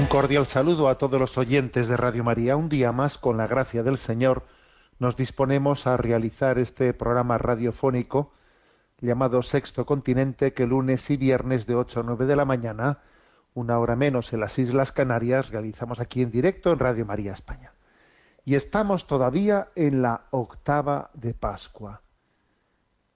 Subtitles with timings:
[0.00, 2.56] Un cordial saludo a todos los oyentes de Radio María.
[2.56, 4.46] Un día más, con la gracia del Señor,
[4.98, 8.32] nos disponemos a realizar este programa radiofónico
[9.02, 13.00] llamado Sexto Continente, que lunes y viernes de 8 a 9 de la mañana,
[13.52, 17.74] una hora menos en las Islas Canarias, realizamos aquí en directo en Radio María España.
[18.46, 22.00] Y estamos todavía en la octava de Pascua.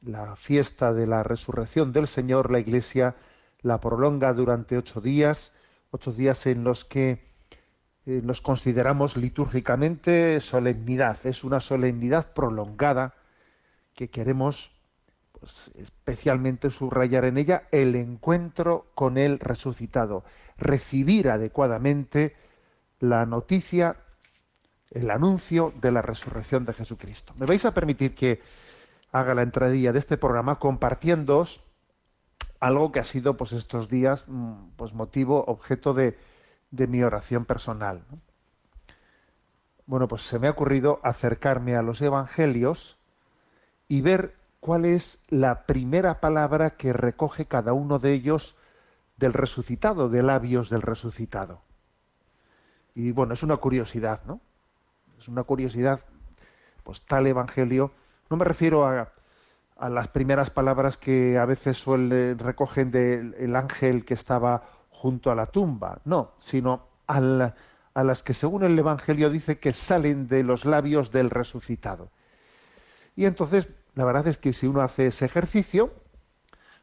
[0.03, 3.15] La fiesta de la resurrección del Señor, la Iglesia
[3.63, 5.55] la prolonga durante ocho días,
[5.95, 7.23] ocho días en los que
[8.05, 11.25] eh, nos consideramos litúrgicamente solemnidad.
[11.25, 13.15] Es una solemnidad prolongada
[13.95, 14.73] que queremos
[15.39, 20.25] pues, especialmente subrayar en ella el encuentro con el resucitado,
[20.59, 22.35] recibir adecuadamente
[22.99, 23.95] la noticia,
[24.91, 27.35] el anuncio de la resurrección de Jesucristo.
[27.39, 28.43] Me vais a permitir que
[29.13, 31.64] haga la entradilla de este programa compartiéndoos
[32.67, 36.19] algo que ha sido pues estos días mm, pues motivo objeto de,
[36.71, 38.03] de mi oración personal
[39.87, 42.97] bueno pues se me ha ocurrido acercarme a los evangelios
[43.89, 48.57] y ver cuál es la primera palabra que recoge cada uno de ellos
[49.19, 51.61] del resucitado de labios del resucitado.
[52.95, 54.41] Y bueno es una curiosidad no
[55.19, 56.01] es una curiosidad
[56.83, 57.93] pues tal evangelio.
[58.31, 59.11] No me refiero a
[59.77, 65.35] a las primeras palabras que a veces suele, recogen del ángel que estaba junto a
[65.35, 67.53] la tumba, no, sino a,
[67.95, 72.11] a las que según el Evangelio dice que salen de los labios del resucitado.
[73.17, 75.93] Y entonces, la verdad es que si uno hace ese ejercicio,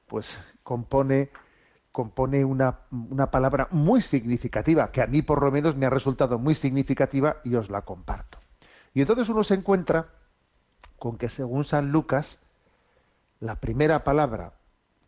[0.08, 1.30] pues compone,
[1.92, 6.38] compone una, una palabra muy significativa, que a mí por lo menos me ha resultado
[6.38, 8.40] muy significativa y os la comparto.
[8.94, 10.10] Y entonces uno se encuentra
[11.00, 12.41] con que según San Lucas,
[13.42, 14.54] la primera palabra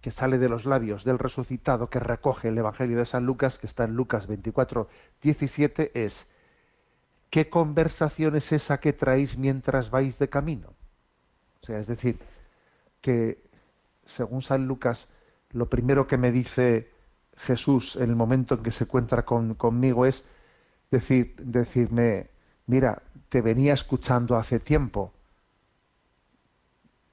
[0.02, 3.68] que sale de los labios del resucitado que recoge el Evangelio de San Lucas, que
[3.68, 4.90] está en Lucas 24,
[5.22, 6.28] 17, es
[7.30, 10.74] ¿qué conversación es esa que traéis mientras vais de camino?
[11.62, 12.20] O sea, es decir,
[13.00, 13.42] que
[14.06, 15.08] según San Lucas,
[15.52, 16.92] lo primero que me dice
[17.38, 20.24] Jesús en el momento en que se encuentra conmigo es
[20.92, 22.30] decir, decirme,
[22.68, 25.13] mira, te venía escuchando hace tiempo,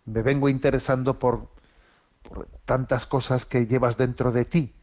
[0.06, 1.48] me vengo interesando por,
[2.64, 4.74] tantas cosas que llevas dentro de ti,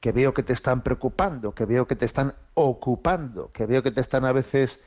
[0.00, 3.90] que veo que te están preocupando, que veo que te están ocupando, que veo que
[3.90, 4.80] te están a veces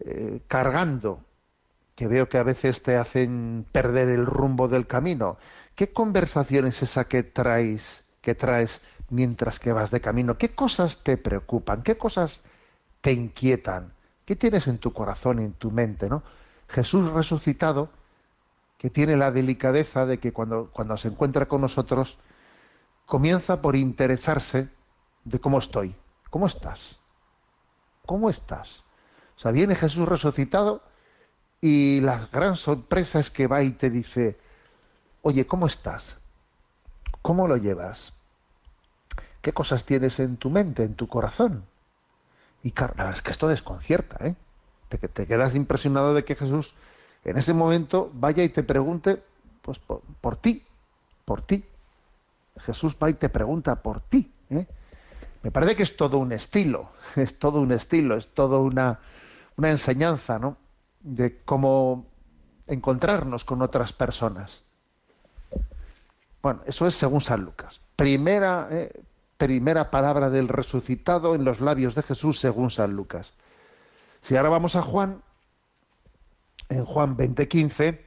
[0.00, 1.20] eh, cargando,
[1.94, 5.38] que veo que a veces te hacen perder el rumbo del camino.
[5.74, 8.80] ¿Qué conversación es esa que traes, que traes
[9.10, 10.38] mientras que vas de camino?
[10.38, 11.82] ¿Qué cosas te preocupan?
[11.82, 12.42] ¿Qué cosas
[13.00, 13.92] te inquietan?
[14.24, 16.22] ¿Qué tienes en tu corazón, en tu mente, no?
[16.68, 17.90] Jesús resucitado
[18.78, 22.18] que tiene la delicadeza de que cuando, cuando se encuentra con nosotros,
[23.06, 24.68] comienza por interesarse
[25.24, 25.94] de cómo estoy.
[26.30, 26.98] ¿Cómo estás?
[28.06, 28.84] ¿Cómo estás?
[29.36, 30.82] O sea, viene Jesús resucitado
[31.60, 34.38] y la gran sorpresa es que va y te dice,
[35.22, 36.18] oye, ¿cómo estás?
[37.20, 38.12] ¿Cómo lo llevas?
[39.40, 41.64] ¿Qué cosas tienes en tu mente, en tu corazón?
[42.62, 44.34] Y claro, es que esto desconcierta, ¿eh?
[44.88, 46.74] Te, te quedas impresionado de que Jesús
[47.30, 49.22] en ese momento vaya y te pregunte
[49.62, 50.64] pues por, ti,
[51.24, 51.64] por ti.
[52.60, 54.32] Jesús va y te pregunta por ti.
[54.50, 54.66] ¿eh?
[55.42, 58.98] Me parece que es todo un estilo, es todo un estilo, es todo una,
[59.56, 60.56] una enseñanza, ¿no?
[61.00, 62.06] De cómo
[62.66, 64.62] encontrarnos con otras personas.
[66.42, 67.80] Bueno, eso es según San Lucas.
[67.96, 69.02] Primera, ¿eh?
[69.36, 73.32] primera palabra del resucitado en los labios de Jesús según San Lucas.
[74.22, 75.22] Si ahora vamos a Juan,
[76.68, 78.00] en Juan 20:15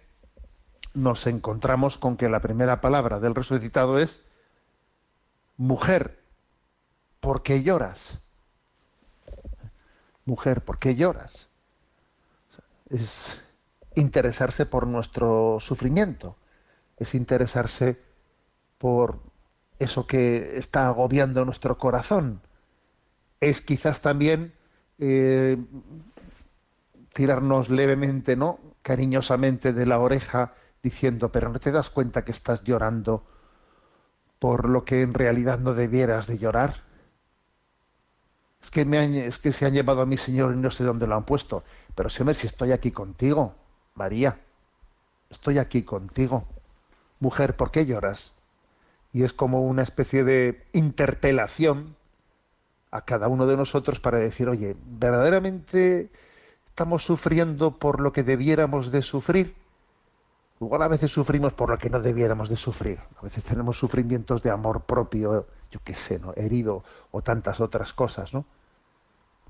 [0.94, 4.22] nos encontramos con que la primera palabra del resucitado es
[5.58, 6.20] mujer,
[7.20, 8.20] ¿por qué lloras?
[10.26, 11.48] Mujer, ¿por qué lloras?
[12.90, 13.42] Es
[13.96, 16.36] interesarse por nuestro sufrimiento,
[16.98, 18.00] es interesarse
[18.78, 19.20] por
[19.80, 22.42] eso que está agobiando nuestro corazón,
[23.40, 24.54] es quizás también
[25.00, 25.58] eh,
[27.14, 28.60] tirarnos levemente, ¿no?
[28.82, 33.24] Cariñosamente de la oreja, diciendo, pero no te das cuenta que estás llorando
[34.40, 36.84] por lo que en realidad no debieras de llorar.
[38.64, 41.08] Es que, me es que se han llevado a mi Señor y no sé dónde
[41.08, 41.64] lo han puesto.
[41.96, 43.56] Pero Señor, si estoy aquí contigo,
[43.96, 44.40] María,
[45.30, 46.48] estoy aquí contigo.
[47.20, 48.34] Mujer, ¿por qué lloras?
[49.14, 51.96] Y es como una especie de interpelación
[52.90, 56.10] a cada uno de nosotros para decir, oye, ¿verdaderamente
[56.72, 59.56] estamos sufriendo por lo que debiéramos de sufrir?
[60.62, 62.98] Igual a veces sufrimos por lo que no debiéramos de sufrir.
[63.20, 66.34] A veces tenemos sufrimientos de amor propio, yo qué sé, ¿no?
[66.34, 68.46] herido o tantas otras cosas, ¿no?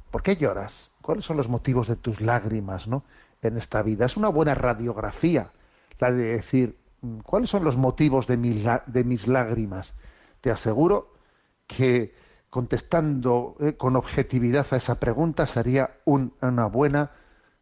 [0.09, 0.89] ¿Por qué lloras?
[1.01, 3.03] ¿Cuáles son los motivos de tus lágrimas, ¿no?
[3.43, 4.07] En esta vida.
[4.07, 5.51] Es una buena radiografía
[5.99, 9.93] la de decir, mm, ¿cuáles son los motivos de mis, de mis lágrimas?
[10.41, 11.13] Te aseguro
[11.67, 12.15] que
[12.51, 17.11] contestando eh, con objetividad a esa pregunta sería una buena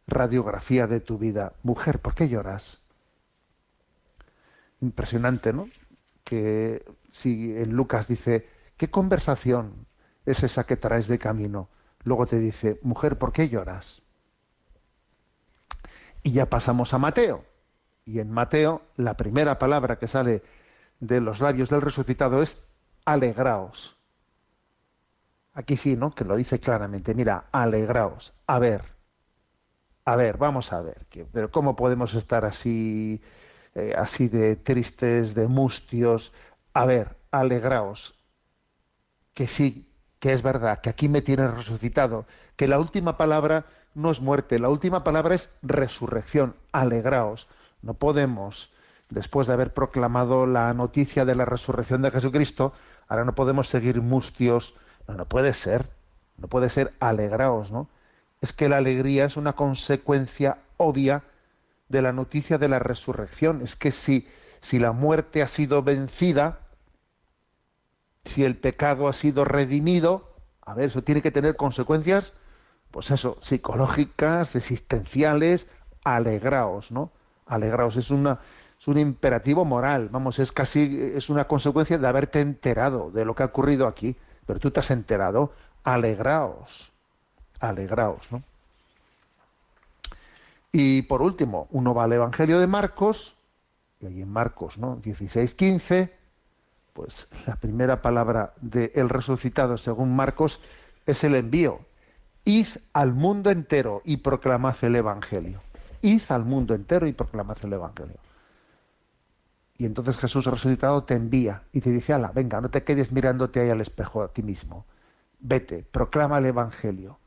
[0.06, 1.54] radiografía de tu vida.
[1.62, 2.80] Mujer, ¿por qué lloras?
[4.80, 5.68] impresionante, ¿no?
[6.24, 9.86] Que si en Lucas dice, ¿qué conversación
[10.26, 11.68] es esa que traes de camino?
[12.04, 14.02] Luego te dice, mujer, ¿por qué lloras?
[16.22, 17.44] Y ya pasamos a Mateo.
[18.04, 20.42] Y en Mateo, la primera palabra que sale
[20.98, 22.58] de los labios del resucitado es
[23.04, 23.96] alegraos.
[25.52, 26.14] Aquí sí, ¿no?
[26.14, 27.14] Que lo dice claramente.
[27.14, 28.32] Mira, alegraos.
[28.46, 28.82] A ver,
[30.04, 31.06] a ver, vamos a ver.
[31.32, 33.20] Pero ¿cómo podemos estar así
[33.74, 36.32] eh, así de tristes, de mustios.
[36.74, 38.14] A ver, alegraos,
[39.34, 42.26] que sí, que es verdad, que aquí me tienes resucitado,
[42.56, 46.56] que la última palabra no es muerte, la última palabra es resurrección.
[46.72, 47.48] Alegraos.
[47.82, 48.72] No podemos,
[49.08, 52.72] después de haber proclamado la noticia de la resurrección de Jesucristo,
[53.08, 54.74] ahora no podemos seguir mustios.
[55.08, 55.88] No, puede ser.
[56.36, 57.88] No puede ser alegraos, ¿no?
[58.40, 61.24] Es que la alegría es una consecuencia obvia
[61.88, 63.60] de la noticia de la resurrección.
[63.62, 64.26] Es que si,
[64.60, 66.60] si la muerte ha sido vencida,
[68.24, 72.32] si el pecado ha sido redimido, a ver, eso tiene que tener consecuencias,
[72.90, 75.66] pues eso, psicológicas, existenciales,
[76.04, 77.12] alegraos, ¿no?
[77.46, 78.40] Alegraos, es una
[78.80, 83.34] es un imperativo moral, vamos, es casi es una consecuencia de haberte enterado de lo
[83.34, 85.52] que ha ocurrido aquí, pero tú te has enterado,
[85.84, 86.92] alegraos.
[87.60, 88.42] Alegraos, ¿no?
[90.72, 93.34] Y por último, uno va al Evangelio de Marcos,
[94.00, 94.96] y ahí en Marcos, ¿no?
[94.96, 96.12] 16, 15,
[96.92, 100.60] pues la primera palabra de el resucitado según Marcos
[101.06, 101.80] es el envío.
[102.44, 105.60] Id al mundo entero y proclamad el Evangelio.
[106.02, 108.16] Id al mundo entero y proclamad el Evangelio.
[109.80, 113.60] Y entonces Jesús resucitado te envía y te dice, ala, venga, no te quedes mirándote
[113.60, 114.84] ahí al espejo a ti mismo.
[115.38, 117.18] Vete, proclama el Evangelio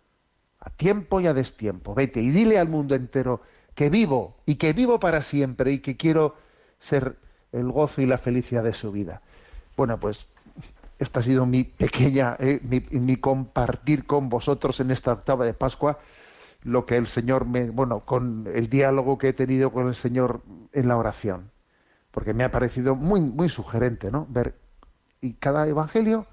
[0.59, 1.95] a tiempo y a destiempo.
[1.95, 3.41] Vete y dile al mundo entero
[3.73, 6.35] que vivo y que vivo para siempre y que quiero
[6.77, 7.17] ser
[7.53, 9.23] el gozo y la felicidad de su vida.
[9.75, 10.27] Bueno, pues
[10.99, 12.61] esta ha sido mi pequeña, eh,
[12.91, 15.97] mi, compartir con vosotros en esta octava de Pascua
[16.61, 20.43] lo que el Señor me, bueno, con el diálogo que he tenido con el Señor
[20.71, 21.49] en la oración,
[22.13, 24.25] porque me ha parecido muy, muy sugerente, ¿no?
[24.29, 24.55] Ver
[25.19, 26.27] y cada evangelio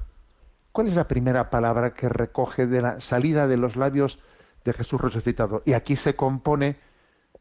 [0.73, 4.21] ¿Cuál es la primera palabra que recoge de la salida de los labios
[4.65, 5.63] de Jesús resucitado?
[5.65, 6.77] Y aquí se compone,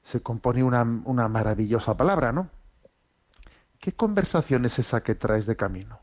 [0.03, 2.49] se compone una, una maravillosa palabra, ¿no?
[3.79, 5.99] ¿Qué conversación es esa que traes de camino?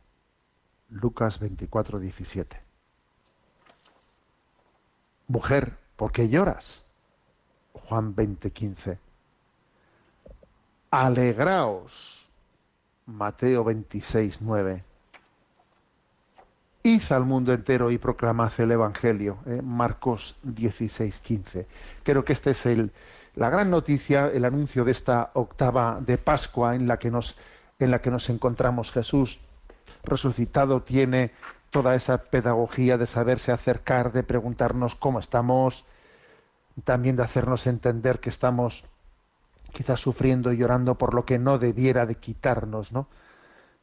[0.89, 2.63] Lucas 24, 17.
[5.27, 6.85] Mujer, ¿por qué lloras?
[7.73, 8.99] Juan 20, 15.
[10.93, 12.16] Alegraos.
[13.07, 14.83] Mateo 26, 9.
[16.83, 19.39] Id al mundo entero y proclamad el Evangelio.
[19.47, 19.61] ¿eh?
[19.63, 21.67] Marcos 16, 15.
[22.03, 22.91] Creo que esta es el,
[23.37, 27.37] la gran noticia, el anuncio de esta octava de Pascua en la que nos,
[27.79, 28.91] en la que nos encontramos.
[28.91, 29.39] Jesús
[30.03, 31.33] resucitado tiene
[31.71, 35.85] toda esa pedagogía de saberse acercar, de preguntarnos cómo estamos,
[36.85, 38.85] también de hacernos entender que estamos
[39.77, 43.09] quizás sufriendo y llorando por lo que no debiera de quitarnos, ¿no?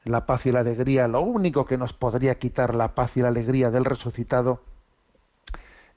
[0.06, 3.28] la paz y la alegría, lo único que nos podría quitar la paz y la
[3.28, 4.64] alegría del resucitado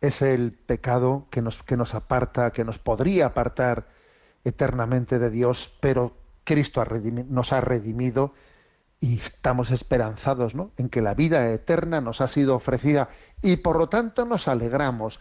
[0.02, 3.86] es el pecado que nos, que nos aparta, que nos podría apartar
[4.44, 6.12] eternamente de Dios, pero
[6.44, 6.84] Cristo
[7.30, 8.34] nos ha redimido
[9.00, 10.72] y estamos esperanzados ¿no?
[10.76, 13.08] en que la vida eterna nos ha sido ofrecida
[13.40, 15.20] y por lo tanto nos alegramos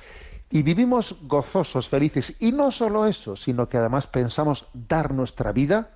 [0.50, 2.36] y vivimos gozosos, felices.
[2.40, 5.92] Y no solo eso, sino que además pensamos dar nuestra vida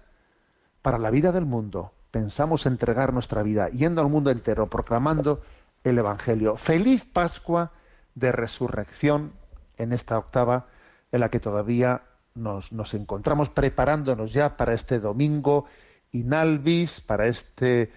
[0.82, 5.42] para la vida del mundo, pensamos entregar nuestra vida yendo al mundo entero proclamando
[5.84, 6.56] el Evangelio.
[6.56, 7.72] Feliz Pascua
[8.16, 9.34] de resurrección
[9.78, 10.68] en esta octava
[11.12, 12.04] en la que todavía
[12.36, 15.66] nos, encontramos preparándonos ya para este domingo
[16.12, 17.92] inalvis, para, este,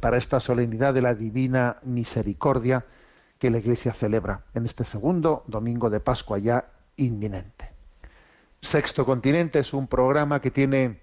[0.00, 2.84] para esta solemnidad de la divina misericordia
[3.42, 7.72] que la Iglesia celebra en este segundo domingo de Pascua ya inminente.
[8.60, 11.00] Sexto Continente es un programa que tiene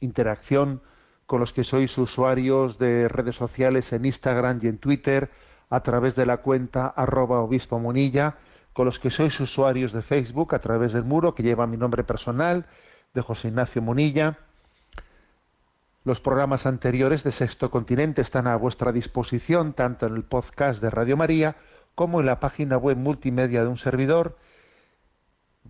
[0.00, 0.82] interacción
[1.24, 5.30] con los que sois usuarios de redes sociales en Instagram y en Twitter
[5.70, 8.38] a través de la cuenta arroba obispo munilla,
[8.72, 12.02] con los que sois usuarios de Facebook a través del muro que lleva mi nombre
[12.02, 12.66] personal
[13.14, 14.36] de José Ignacio Munilla.
[16.04, 20.90] Los programas anteriores de Sexto Continente están a vuestra disposición tanto en el podcast de
[20.90, 21.54] Radio María
[21.94, 24.36] como en la página web multimedia de un servidor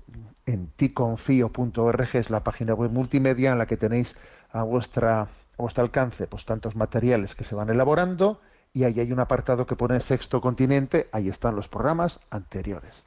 [0.47, 4.17] enticonfio.org es la página web multimedia en la que tenéis
[4.53, 8.41] a vuestra a alcance pues tantos materiales que se van elaborando
[8.75, 13.03] y ahí hay un apartado que pone sexto continente, ahí están los programas anteriores.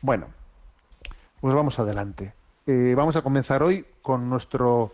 [0.00, 0.26] Bueno,
[1.40, 2.34] pues vamos adelante.
[2.66, 4.92] Eh, vamos a comenzar hoy con nuestro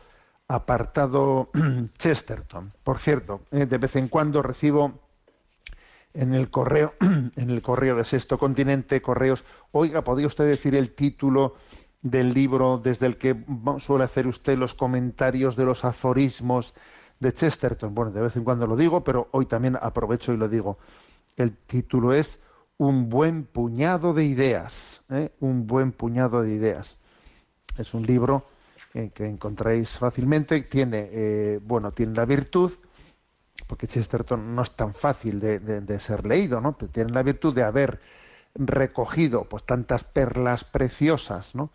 [0.49, 1.51] apartado
[1.99, 2.73] Chesterton.
[2.83, 5.01] Por cierto, eh, de vez en cuando recibo
[6.13, 10.95] en el correo, en el correo de Sexto Continente, correos, oiga, ¿podría usted decir el
[10.95, 11.55] título
[12.03, 13.37] del libro desde el que
[13.79, 16.75] suele hacer usted los comentarios de los aforismos
[17.19, 17.95] de Chesterton?
[17.95, 20.79] Bueno, de vez en cuando lo digo, pero hoy también aprovecho y lo digo.
[21.37, 22.41] El título es
[22.79, 25.33] un buen puñado de ideas, ¿eh?
[25.41, 26.97] un buen puñado de ideas.
[27.77, 28.45] Es un libro
[28.93, 32.73] que encontráis fácilmente, tiene, eh, bueno, tiene la virtud,
[33.67, 36.77] porque Chesterton no es tan fácil de, ser leído, ¿no?
[36.77, 38.01] Pero tiene la virtud de haber
[38.55, 41.71] recogido pues tantas perlas preciosas, ¿no?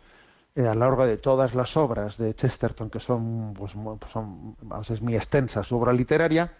[0.56, 3.72] Eh, a lo largo de todas las obras de Chesterton, que son, pues,
[4.12, 4.56] son
[4.88, 6.52] es muy extensa su obra literaria,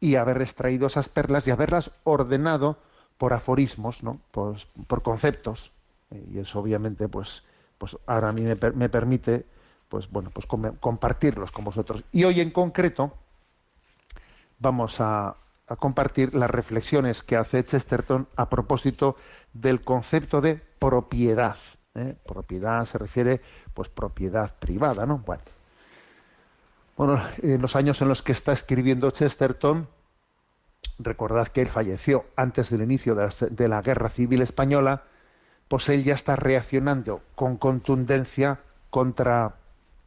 [0.00, 2.78] y haber extraído esas perlas y haberlas ordenado
[3.16, 4.20] por aforismos, ¿no?
[4.32, 5.72] Pues, por conceptos.
[6.10, 7.42] Y eso obviamente, pues,
[7.78, 9.46] pues ahora a mí me, permite,
[9.88, 10.46] pues bueno, pues
[10.80, 12.02] compartirlos con vosotros.
[12.12, 13.12] Y hoy en concreto
[14.58, 15.36] vamos a,
[15.78, 19.16] compartir las reflexiones que hace Chesterton a propósito
[19.52, 21.56] del concepto de propiedad.
[21.98, 22.16] ¿Eh?
[22.26, 23.40] Propiedad se refiere,
[23.74, 25.18] pues, propiedad privada, ¿no?
[25.18, 25.42] Bueno.
[26.96, 29.86] Bueno, en los años en los que está escribiendo Chesterton,
[30.98, 35.02] recordad que él falleció antes del inicio de la, Guerra Civil Española,
[35.68, 38.58] pues él ya está reaccionando con contundencia
[38.90, 39.54] contra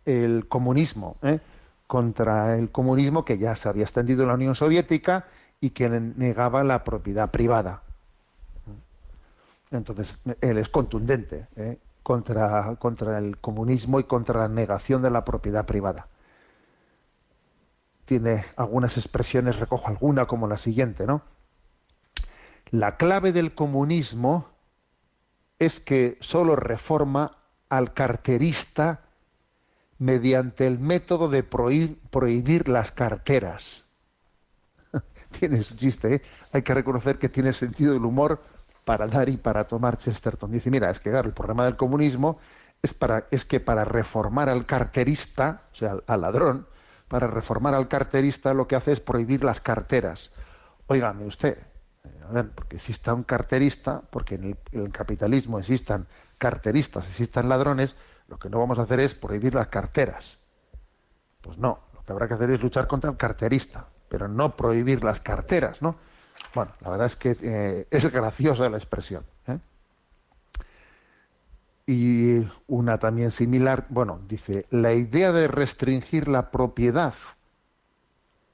[0.05, 1.39] el comunismo, ¿eh?
[1.87, 5.27] contra el comunismo que ya se había extendido en la Unión Soviética
[5.61, 7.83] y que negaba la propiedad privada.
[9.71, 11.79] Entonces, él es contundente ¿eh?
[12.03, 16.07] contra, contra el comunismo y contra la negación de la propiedad privada
[18.11, 21.21] tiene algunas expresiones, recojo alguna como la siguiente, ¿no?
[22.69, 24.49] La clave del comunismo
[25.59, 27.37] es que solo reforma
[27.69, 29.05] al carterista
[29.97, 33.85] mediante el método de prohibir, las carteras.
[35.39, 36.21] tiene su chiste, ¿eh?
[36.51, 38.43] Hay que reconocer que tiene sentido del humor
[38.91, 40.51] para dar y para tomar Chesterton.
[40.51, 42.39] Dice, mira, es que el problema del comunismo
[42.81, 46.67] es, que para reformar al carterista, o sea, al ladrón,
[47.07, 50.31] para reformar al carterista lo que hace es prohibir las carteras.
[50.87, 51.57] Óigame usted,
[52.03, 56.05] eh, a ver, porque exista un carterista, porque en el, capitalismo existan
[56.37, 57.95] carteristas, existan ladrones,
[58.27, 60.37] lo que no vamos a hacer es prohibir las carteras.
[61.39, 65.01] Pues no, lo que habrá que hacer es luchar contra el carterista, pero no prohibir
[65.01, 65.95] las carteras, ¿no?
[66.53, 69.23] Bueno, la verdad es que eh, es graciosa la expresión.
[69.47, 69.57] ¿eh?
[71.87, 77.13] y una también similar, bueno, dice, la idea de restringir la propiedad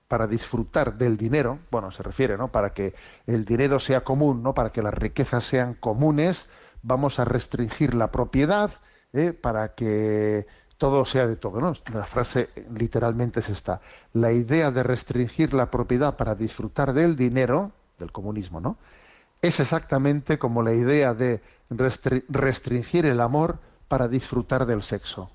[0.08, 2.48] para disfrutar del dinero, bueno, se refiere, ¿no?
[2.48, 4.54] Para que el dinero sea común, ¿no?
[4.54, 6.50] Para que las riquezas sean comunes,
[6.82, 8.72] vamos a restringir la propiedad
[9.14, 9.34] ¿eh?
[9.34, 11.74] para que todo sea de todo, ¿no?
[11.94, 13.82] La frase literalmente es esta.
[14.14, 18.78] La idea de restringir la propiedad para disfrutar del dinero, del comunismo, ¿no?
[19.42, 25.30] Es exactamente como la idea de restringir el amor para disfrutar del sexo.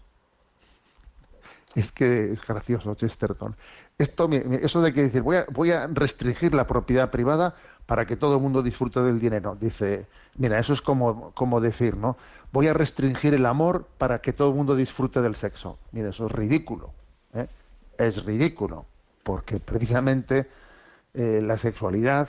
[1.75, 3.57] Es que es gracioso, Chesterton.
[3.99, 7.54] Esto, eso de que decir, voy a, restringir la propiedad privada
[7.87, 9.57] para que todo el mundo disfrute del dinero.
[9.61, 12.16] Dice, mira, eso es como, como decir, ¿no?
[12.52, 15.78] Voy a restringir el amor para que todo el mundo disfrute del sexo.
[15.92, 16.92] Mira, eso es ridículo.
[17.35, 17.47] ¿eh?
[17.97, 18.85] Es ridículo,
[19.23, 20.47] porque precisamente
[21.14, 22.28] eh, la sexualidad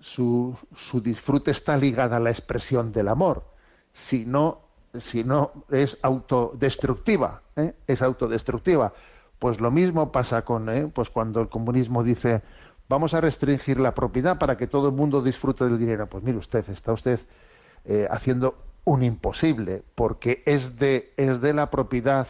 [0.00, 3.44] su, su disfrute está ligada a la expresión del amor.
[3.92, 4.60] Si no,
[4.98, 7.74] sino es autodestructiva, ¿eh?
[7.86, 8.92] es autodestructiva.
[9.38, 10.90] Pues lo mismo pasa con, ¿eh?
[10.92, 12.42] pues cuando el comunismo dice
[12.90, 16.08] vamos a restringir la propiedad para que todo el mundo disfrute del dinero.
[16.08, 17.20] Pues mire usted, está usted
[17.84, 22.26] eh, haciendo un imposible, porque es de, es de la propiedad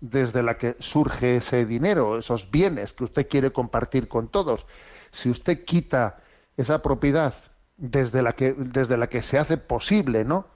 [0.00, 4.66] desde la que surge ese dinero, esos bienes que usted quiere compartir con todos.
[5.12, 6.20] Si usted quita
[6.58, 7.34] esa propiedad
[7.78, 10.46] desde la que, desde la que se hace posible, ¿no?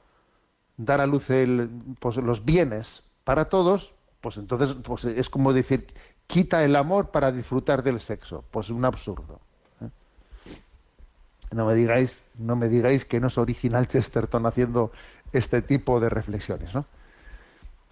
[0.76, 1.28] Dar a luz
[2.00, 5.87] pues, los bienes para todos, pues entonces pues es como decir,
[6.26, 8.44] quita el amor para disfrutar del sexo.
[8.50, 9.40] Pues un absurdo.
[9.80, 9.88] ¿eh?
[11.52, 14.90] No me digáis, no me digáis que no es original Chesterton haciendo
[15.32, 16.85] este tipo de reflexiones, ¿no?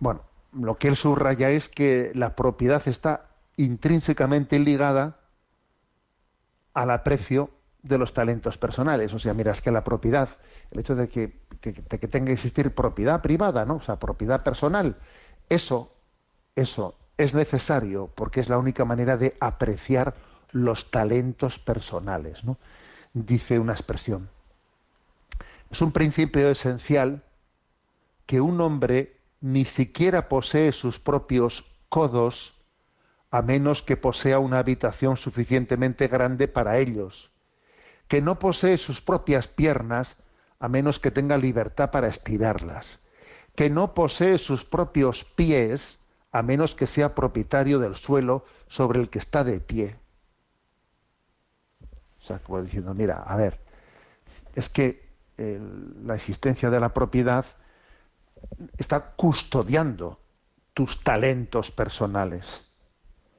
[0.00, 3.26] Bueno, lo que él subraya es que la propiedad está
[3.56, 5.18] intrínsecamente ligada
[6.74, 7.50] al aprecio
[7.82, 9.12] de los talentos personales.
[9.14, 10.28] O sea, mira, es que la propiedad,
[10.70, 11.72] el hecho de que, que
[12.08, 13.76] tenga que existir propiedad privada, ¿no?
[13.76, 14.96] O sea, propiedad personal,
[15.48, 15.92] eso,
[16.56, 20.14] eso es necesario porque es la única manera de apreciar
[20.52, 22.56] los talentos personales, ¿no?
[23.12, 24.28] Dice una expresión.
[25.70, 27.22] Es un principio esencial
[28.26, 32.56] que un hombre ni siquiera posee sus propios codos
[33.30, 37.30] a menos que posea una habitación suficientemente grande para ellos,
[38.10, 40.16] que no posee sus propias piernas
[40.58, 42.98] a menos que tenga libertad para estirarlas,
[43.54, 46.00] que no posee sus propios pies
[46.32, 49.94] a menos que sea propietario del suelo sobre el que está de pie.
[52.20, 53.60] O sea, como diciendo, mira, a ver,
[54.56, 55.08] es que
[56.04, 57.46] la existencia de la propiedad
[58.76, 60.18] está custodiando
[60.74, 62.64] tus talentos personales.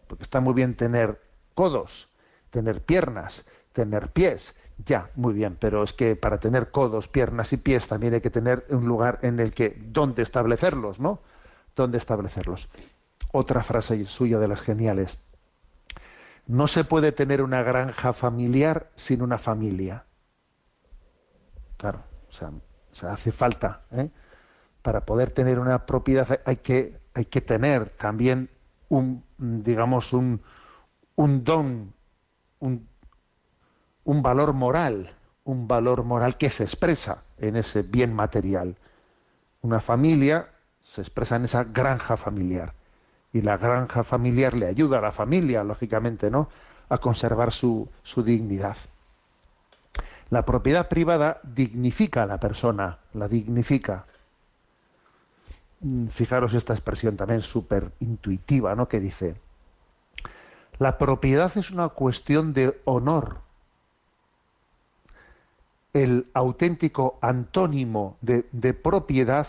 [0.07, 1.21] Porque está muy bien tener
[1.55, 2.07] codos,
[2.51, 7.57] tener piernas, tener pies, ya, muy bien, pero es que para tener codos, piernas y
[7.57, 11.19] pies también hay que tener un lugar en el que, ¿dónde establecerlos, no?
[11.75, 12.69] ¿Dónde establecerlos?
[13.31, 15.17] Otra frase suya de las geniales.
[16.47, 20.05] No se puede tener una granja familiar sin una familia.
[21.77, 24.09] Claro, o sea, hace falta, ¿eh?
[24.81, 28.49] para poder tener una propiedad hay que, hay que tener también
[28.89, 30.41] un, digamos, un,
[31.15, 31.93] un don,
[32.59, 32.87] un,
[34.03, 38.75] un valor moral, un valor moral que se expresa en ese bien material.
[39.61, 40.49] Una familia
[40.83, 42.73] se expresa en esa granja familiar.
[43.33, 46.49] Y la granja familiar le ayuda a la familia, lógicamente, ¿no?
[46.89, 48.75] a conservar su, su dignidad.
[50.29, 54.05] La propiedad privada dignifica a la persona, la dignifica.
[55.79, 58.87] Mm, fijaros esta expresión también súper intuitiva, ¿no?
[58.87, 59.35] Que dice,
[60.79, 63.37] la propiedad es una cuestión de honor.
[65.93, 69.47] El auténtico antónimo de, propiedad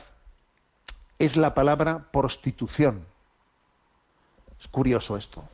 [1.18, 3.04] es la palabra prostitución.
[4.60, 5.44] Es curioso esto.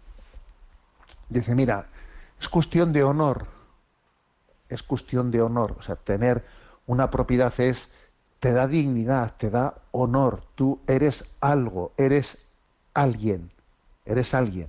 [1.28, 1.86] Dice, mira,
[2.40, 3.46] es cuestión de honor.
[4.68, 5.76] Es cuestión de honor.
[5.78, 6.44] O sea, tener
[6.86, 7.88] una propiedad es
[8.40, 10.42] te da dignidad, te da honor.
[10.54, 12.38] Tú eres algo, eres
[12.94, 13.50] alguien,
[14.04, 14.68] eres alguien.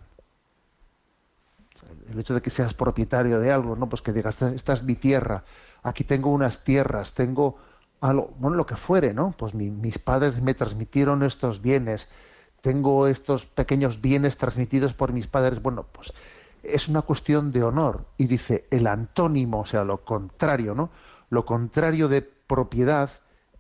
[2.12, 3.88] El hecho de que seas propietario de algo, ¿no?
[3.88, 5.44] Pues que digas, esta es mi tierra,
[5.84, 7.58] aquí tengo unas tierras, tengo
[8.02, 9.34] algo, bueno, lo que fuere, ¿no?
[9.38, 12.08] Pues mis padres me transmitieron estos bienes,
[12.62, 16.14] tengo estos pequeños bienes transmitidos por mis padres, bueno, pues
[16.64, 18.06] es una cuestión de honor.
[18.18, 20.90] Y dice el antónimo, o sea, lo contrario, ¿no?
[21.30, 23.10] Lo contrario de propiedad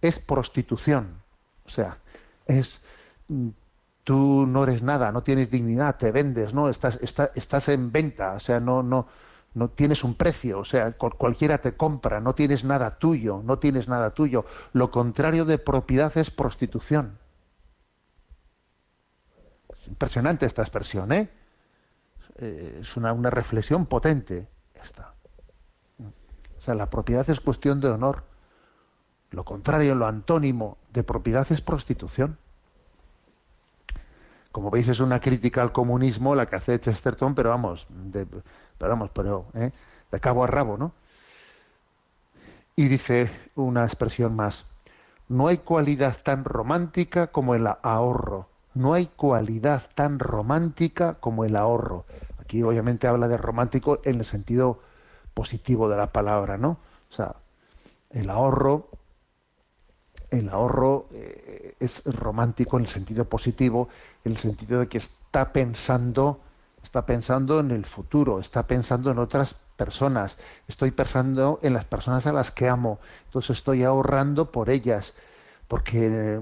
[0.01, 1.21] es prostitución.
[1.65, 1.97] O sea,
[2.45, 2.79] es
[3.27, 3.49] mm,
[4.03, 6.69] tú no eres nada, no tienes dignidad, te vendes, ¿no?
[6.69, 9.08] Estás, estás en venta, o sea, no, no,
[9.53, 13.88] no tienes un precio, o sea, cualquiera te compra, no tienes nada tuyo, no tienes
[13.88, 14.45] nada tuyo.
[14.73, 17.17] Lo contrario de propiedad es prostitución.
[19.73, 21.29] Es impresionante esta expresión, ¿eh?
[22.38, 24.47] eh es una, reflexión potente
[24.81, 25.13] esta.
[26.57, 28.23] O sea, la propiedad es cuestión de honor.
[29.31, 32.38] Lo contrario, lo antónimo de propiedad es prostitución.
[34.51, 38.25] Como veis, es una crítica al comunismo la que hace Chesterton, pero vamos, de,
[38.80, 39.72] pero vamos, pero ¿eh?
[40.12, 40.94] de cabo a rabo, ¿no?
[42.76, 44.65] Y dice una expresión más:
[45.28, 48.48] no hay cualidad tan romántica como el ahorro.
[48.74, 52.06] No hay cualidad tan romántica como el ahorro.
[52.39, 54.80] Aquí obviamente habla de romántico en el sentido
[55.36, 56.78] positivo de la palabra, ¿no?
[57.12, 57.36] O sea,
[58.10, 58.89] el ahorro
[60.32, 63.89] el ahorro eh, es romántico en el sentido positivo,
[64.24, 66.42] en el sentido de que está pensando,
[66.84, 70.38] está pensando en el futuro, está pensando en otras personas,
[70.68, 75.13] estoy pensando en las personas a las que amo, entonces estoy ahorrando por ellas,
[75.68, 76.42] porque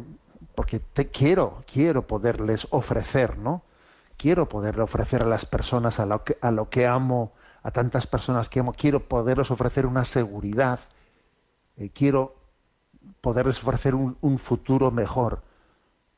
[0.58, 3.62] porque te quiero, quiero poderles ofrecer, ¿no?
[4.18, 8.08] Quiero poderle ofrecer a las personas, a lo que, a lo que amo, a tantas
[8.08, 10.80] personas que amo, quiero poderles ofrecer una seguridad,
[11.78, 12.36] eh, quiero
[13.22, 15.44] poderles ofrecer un, un futuro mejor.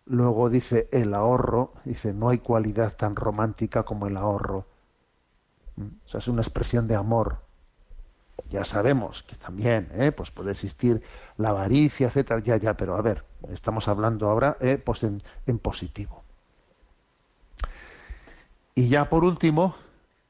[0.10, 4.65] Luego dice el ahorro, dice no hay cualidad tan romántica como el ahorro.
[5.76, 5.86] ¿Mm?
[6.04, 7.38] O sea, es una expresión de amor.
[8.50, 10.12] Ya sabemos que también ¿eh?
[10.12, 11.04] pues puede existir
[11.38, 14.82] la avaricia, etcétera, ya, ya, pero a ver, estamos hablando ahora ¿eh?
[14.84, 16.24] pues en, en, positivo.
[18.74, 19.76] Y ya por último,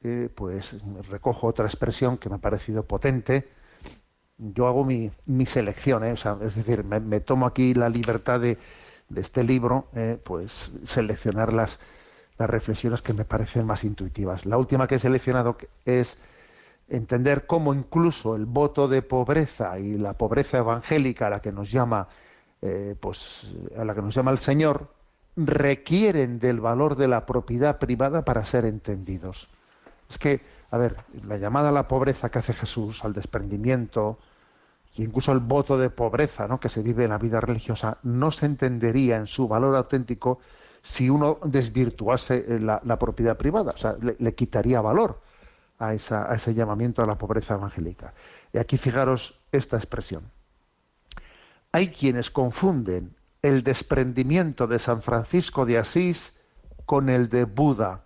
[0.02, 0.76] eh, pues
[1.08, 3.48] recojo otra expresión que me ha parecido potente.
[4.36, 6.12] Yo hago mi, mi selección, ¿eh?
[6.12, 8.58] es decir, me, me, tomo aquí la libertad de,
[9.10, 10.18] de este libro, ¿eh?
[10.22, 11.78] pues seleccionar las,
[12.38, 14.46] las reflexiones que me parecen más intuitivas.
[14.46, 16.16] La última que he seleccionado es
[16.88, 21.70] entender cómo incluso el voto de pobreza y la pobreza evangélica a la que nos
[21.70, 22.08] llama
[22.62, 23.46] eh, pues
[23.76, 24.88] a la que nos llama el Señor
[25.36, 29.48] requieren del valor de la propiedad privada para ser entendidos.
[30.10, 34.18] Es que, a ver, la llamada a la pobreza que hace Jesús, al desprendimiento,
[35.02, 36.60] incluso el voto de pobreza ¿no?
[36.60, 40.40] que se vive en la vida religiosa, no se entendería en su valor auténtico
[40.82, 45.20] si uno desvirtuase la, la propiedad privada, o sea, le, quitaría valor
[45.78, 48.12] a ese llamamiento a la pobreza evangélica.
[48.52, 50.24] Y aquí fijaros esta expresión.
[51.72, 56.36] Hay quienes confunden el desprendimiento de San Francisco de Asís
[56.84, 58.02] con el de Buda.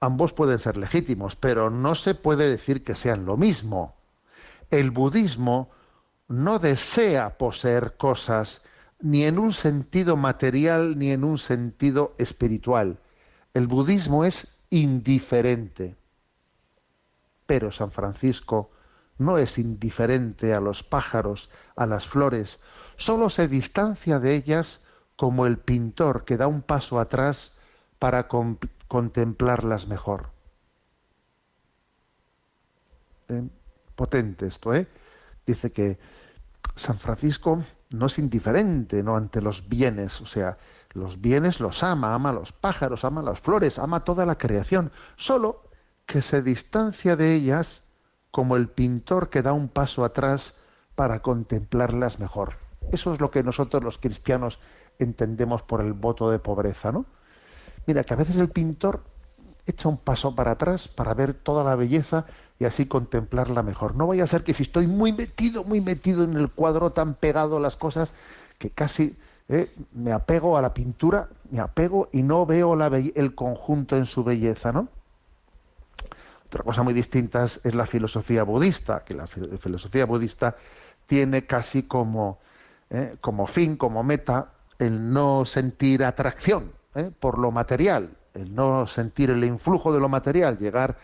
[0.00, 3.94] Ambos pueden ser legítimos, pero no se puede decir que sean lo mismo.
[4.70, 5.70] El budismo
[6.28, 8.64] no desea poseer cosas
[9.00, 12.98] ni en un sentido material ni en un sentido espiritual.
[13.54, 15.96] El budismo es indiferente.
[17.46, 18.70] Pero San Francisco
[19.18, 22.60] no es indiferente a los pájaros, a las flores,
[22.96, 24.82] solo se distancia de ellas
[25.16, 27.52] como el pintor que da un paso atrás
[27.98, 30.30] para con contemplarlas mejor.
[33.28, 33.48] Eh,
[33.96, 34.86] potente esto, ¿eh?
[35.46, 35.98] Dice que
[36.76, 39.16] San Francisco no es indiferente ¿no?
[39.16, 40.58] ante los bienes, o sea,
[40.92, 45.62] los bienes los ama, ama los pájaros, ama las flores, ama toda la creación, solo
[46.06, 47.82] que se distancia de ellas
[48.30, 50.54] como el pintor que da un paso atrás
[50.94, 52.54] para contemplarlas mejor.
[52.92, 54.60] Eso es lo que nosotros los cristianos
[54.98, 57.06] entendemos por el voto de pobreza, ¿no?
[57.86, 59.02] Mira, que a veces el pintor
[59.66, 62.26] echa un paso para atrás para ver toda la belleza
[62.58, 63.94] y así contemplarla mejor.
[63.94, 67.14] No vaya a ser que si estoy muy metido, muy metido en el cuadro, tan
[67.14, 68.10] pegado a las cosas,
[68.58, 69.16] que casi
[69.48, 69.70] ¿eh?
[69.92, 72.74] me apego a la pintura, me apego y no veo
[73.14, 74.88] el conjunto en su belleza, ¿no?
[76.46, 80.56] Otra cosa muy distinta es, la filosofía budista, que la filosofía budista
[81.06, 82.38] tiene casi como,
[82.88, 83.16] ¿eh?
[83.20, 87.10] como fin, como meta, el no sentir atracción ¿eh?
[87.18, 90.96] por lo material, el no sentir el influjo de lo material, llegar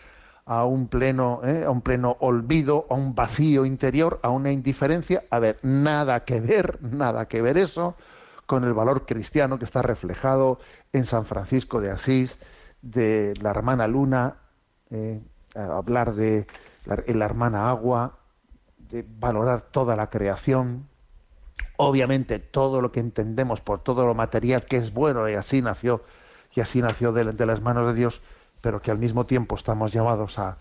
[0.45, 5.23] a un pleno, a un pleno olvido, a un vacío interior, a una indiferencia.
[5.29, 7.95] A ver, nada que ver, nada que ver eso
[8.45, 10.59] con el valor cristiano que está reflejado
[10.91, 12.37] en San Francisco de Asís,
[12.81, 14.35] de la hermana Luna,
[14.91, 15.21] eh,
[15.55, 16.45] hablar de
[16.85, 18.17] la, hermana Agua,
[18.77, 20.87] de valorar toda la creación,
[21.77, 26.03] obviamente todo lo que entendemos por todo lo material que es bueno y así nació
[26.53, 28.21] y así nació de las manos de Dios,
[28.63, 30.55] pero que al mismo tiempo estamos llamados a,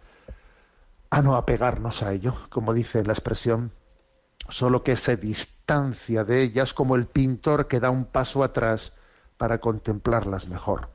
[1.09, 3.71] a no apegarnos a ello, como dice la expresión,
[4.49, 8.93] solo que se distancia de ellas como el pintor que da un paso atrás
[9.37, 10.89] para contemplarlas mejor.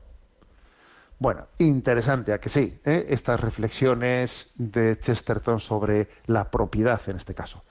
[1.18, 3.06] Bueno, interesante, a que sí, ¿eh?
[3.08, 7.62] estas reflexiones de Chesterton sobre la propiedad en este caso.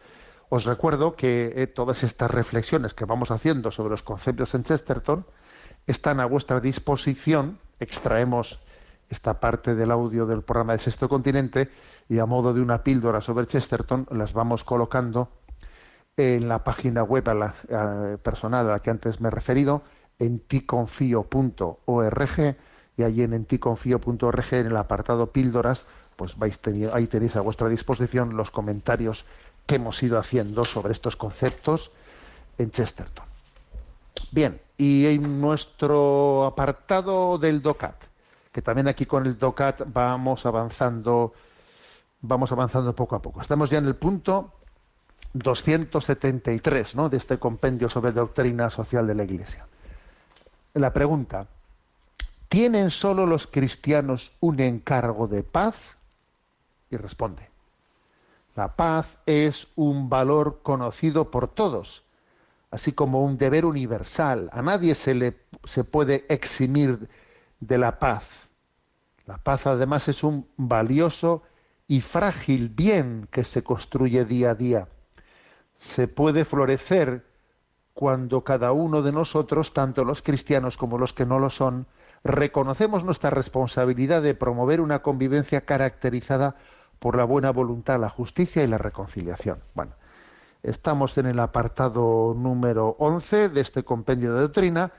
[0.50, 5.28] Os recuerdo que eh, todas estas reflexiones que vamos haciendo sobre los conceptos en Chesterton
[5.86, 7.60] están a vuestra disposición.
[7.80, 8.60] Extraemos
[9.10, 11.70] esta parte del audio del programa de Sexto Continente
[12.10, 15.30] y a modo de una píldora sobre Chesterton las vamos colocando
[16.18, 17.24] en la página web
[18.24, 19.84] personal a la que antes me he referido,
[20.20, 21.78] en ticonfio.org
[22.98, 27.70] y allí en enticonfio.org en el apartado píldoras, pues vais tenido, ahí tenéis a vuestra
[27.70, 29.26] disposición los comentarios
[29.68, 31.92] que hemos ido haciendo sobre estos conceptos
[32.58, 33.26] en Chesterton.
[34.32, 38.07] Bien, y en nuestro apartado del DOCAT,
[38.58, 41.32] que también aquí con el DOCAT vamos avanzando,
[42.22, 43.40] vamos avanzando poco a poco.
[43.40, 44.52] Estamos ya en el punto
[45.34, 47.08] 273 ¿no?
[47.08, 49.68] de este compendio sobre doctrina social de la Iglesia.
[50.74, 51.46] La pregunta,
[52.50, 55.96] ¿tienen solo los cristianos un encargo de paz?
[56.90, 57.48] Y responde,
[58.56, 62.02] la paz es un valor conocido por todos,
[62.72, 64.50] así como un deber universal.
[64.52, 67.08] A nadie se le se puede eximir
[67.60, 68.47] de la paz.
[69.28, 71.44] La paz además es un valioso
[71.86, 74.88] y frágil bien que se construye día a día.
[75.76, 77.26] Se puede florecer
[77.94, 81.88] cuando cada uno de nosotros, tanto los cristianos como los que no lo son,
[82.24, 86.56] reconocemos nuestra responsabilidad de promover una convivencia caracterizada
[87.00, 89.60] por la buena voluntad, la justicia y la reconciliación.
[89.76, 89.92] Bueno,
[90.64, 94.92] estamos en el apartado número 11 de este compendio de doctrina,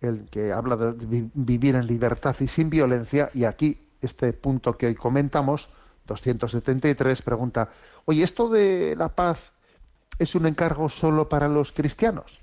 [0.00, 4.86] el que habla de vivir en libertad y sin violencia, y aquí este punto que
[4.86, 5.68] hoy comentamos,
[6.06, 7.70] 273, pregunta,
[8.04, 9.52] oye, ¿esto de la paz
[10.18, 12.40] es un encargo solo para los cristianos?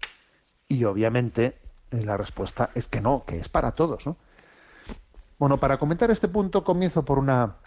[0.67, 1.57] Y obviamente
[1.91, 4.05] eh, la respuesta es que no, que es para todos.
[4.05, 4.17] ¿no?
[5.37, 7.57] Bueno, para comentar este punto comienzo por una,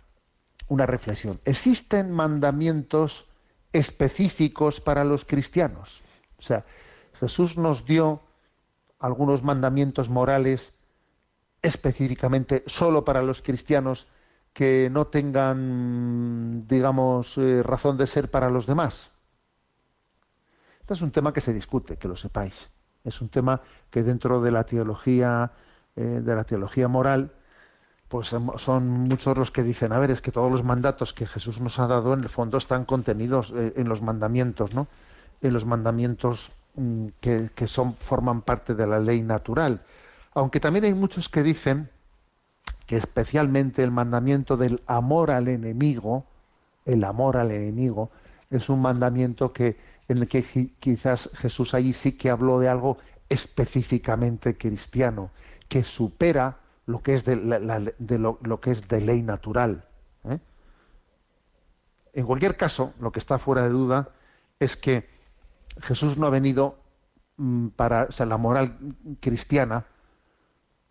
[0.68, 1.40] una reflexión.
[1.44, 3.27] ¿Existen mandamientos
[3.72, 6.03] específicos para los cristianos?
[6.38, 6.64] O sea,
[7.20, 8.20] Jesús nos dio
[9.06, 10.74] algunos mandamientos morales
[11.62, 14.06] específicamente solo para los cristianos
[14.52, 19.10] que no tengan, digamos, eh, razón de ser para los demás.
[20.80, 22.70] Este es un tema que se discute, que lo sepáis.
[23.04, 25.52] Es un tema que dentro de la teología,
[25.94, 27.32] eh, de la teología moral,
[28.08, 31.60] pues son muchos los que dicen, a ver, es que todos los mandatos que Jesús
[31.60, 34.86] nos ha dado en el fondo están contenidos eh, en los mandamientos, ¿no?
[35.42, 36.52] En los mandamientos
[37.20, 39.82] que, que son, forman parte de la ley natural.
[40.34, 41.88] Aunque también hay muchos que dicen
[42.86, 46.24] que especialmente el mandamiento del amor al enemigo,
[46.84, 48.10] el amor al enemigo,
[48.50, 49.76] es un mandamiento que
[50.08, 55.30] en el que quizás Jesús ahí sí que habló de algo específicamente cristiano,
[55.68, 59.84] que supera lo que es de, lo, que es de ley natural.
[60.24, 60.38] ¿eh?
[62.12, 64.10] En cualquier caso, lo que está fuera de duda
[64.60, 65.08] es que
[65.80, 66.78] Jesús no ha venido
[67.36, 68.76] mm, para, o sea, la moral
[69.20, 69.84] cristiana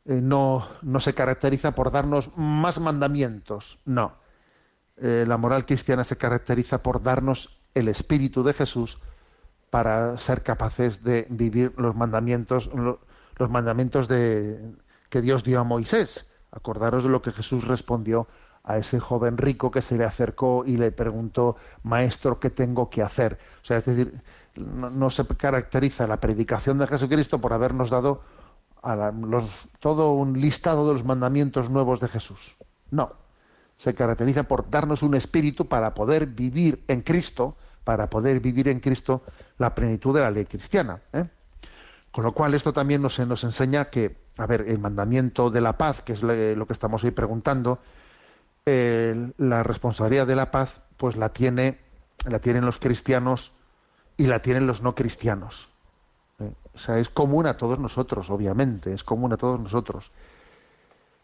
[0.05, 4.13] eh, no, no, se caracteriza por darnos más mandamientos, no.
[4.97, 8.99] Eh, la moral cristiana se caracteriza por darnos el espíritu de Jesús
[9.69, 14.73] para ser capaces de vivir los mandamientos, los mandamientos de,
[15.09, 16.25] que Dios dio a Moisés.
[16.51, 18.27] Acordaros de lo que Jesús respondió
[18.63, 23.03] a ese joven rico que se le acercó y le preguntó, Maestro, ¿qué tengo que
[23.03, 23.37] hacer?
[23.61, 24.21] O sea, es decir,
[24.55, 28.21] no se caracteriza la predicación de Jesucristo por habernos dado
[29.79, 32.55] todo un listado de los mandamientos nuevos de Jesús.
[32.91, 33.13] No,
[33.77, 38.79] se caracteriza por darnos un espíritu para poder vivir en Cristo, para poder vivir en
[38.79, 39.23] Cristo
[39.57, 40.99] la plenitud de la ley cristiana.
[41.13, 41.25] ¿eh?
[42.11, 45.77] Con lo cual esto también nos, nos enseña que, a ver, el mandamiento de la
[45.77, 47.79] paz, que es lo que estamos hoy preguntando,
[48.65, 51.79] la responsabilidad de la paz, pues la tiene,
[52.27, 53.54] la tienen los cristianos
[54.17, 55.69] y la tienen los no cristianos.
[56.39, 56.51] ¿eh?
[56.73, 60.11] O sea, es común a todos nosotros, obviamente, es común a todos nosotros.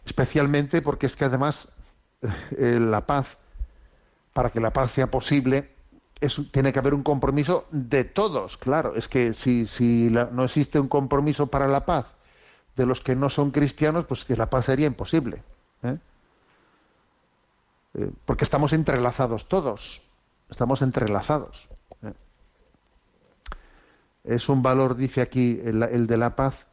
[0.05, 1.67] Especialmente porque es que además
[2.57, 3.37] eh, la paz,
[4.33, 5.71] para que la paz sea posible,
[6.51, 8.95] tiene que haber un compromiso de todos, claro.
[8.95, 12.05] Es que si, si no existe un compromiso para la paz
[12.75, 15.41] de los que no son cristianos, pues que la paz sería imposible.
[15.83, 15.97] ¿eh?
[18.25, 20.01] porque estamos entrelazados todos,
[20.49, 21.67] estamos entrelazados.
[24.23, 26.65] Es un valor, dice aquí el, de la paz,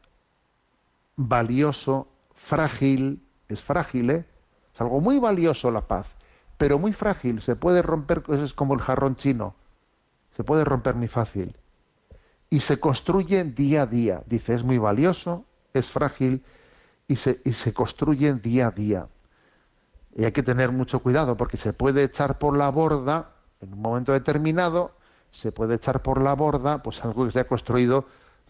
[1.17, 4.25] valioso, frágil, es frágil, ¿eh?
[4.75, 6.07] Es algo muy valioso la paz,
[6.57, 9.55] pero muy frágil, se puede romper, es como el jarrón chino,
[10.37, 11.57] se puede romper muy fácil.
[12.51, 16.45] Y se construye día a día, dice, es muy valioso, es frágil
[17.07, 19.09] y se, y se construye día a día.
[20.15, 23.81] Y hay que tener mucho cuidado porque se puede echar por la borda en un
[23.81, 24.98] momento determinado
[25.39, 28.07] se puede echar por la borda pues algo que se ha construido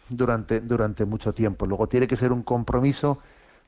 [0.08, 1.66] durante, durante mucho tiempo.
[1.66, 3.18] Luego tiene que ser un compromiso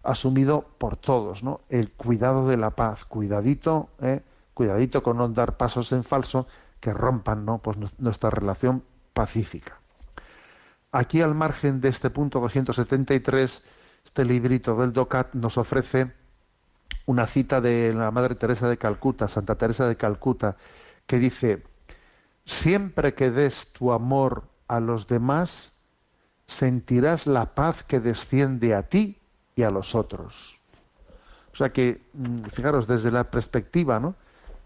[0.02, 1.60] asumido por todos, ¿no?
[1.68, 4.22] El cuidado de la paz, cuidadito, ¿eh?
[4.54, 6.46] cuidadito con no dar pasos en falso
[6.80, 7.58] que rompan, ¿no?
[7.58, 9.76] Pues nuestra relación pacífica.
[10.92, 13.62] Aquí al margen de este punto 273,
[14.06, 16.12] este librito del DOCAT nos ofrece
[17.04, 20.56] una cita de la Madre Teresa de Calcuta, Santa Teresa de Calcuta,
[21.06, 21.62] que dice,
[22.50, 25.70] Siempre que des tu amor a los demás,
[26.48, 29.18] sentirás la paz que desciende a ti
[29.54, 30.58] y a los otros.
[31.52, 34.14] O sea que, mm, fijaros, desde la perspectiva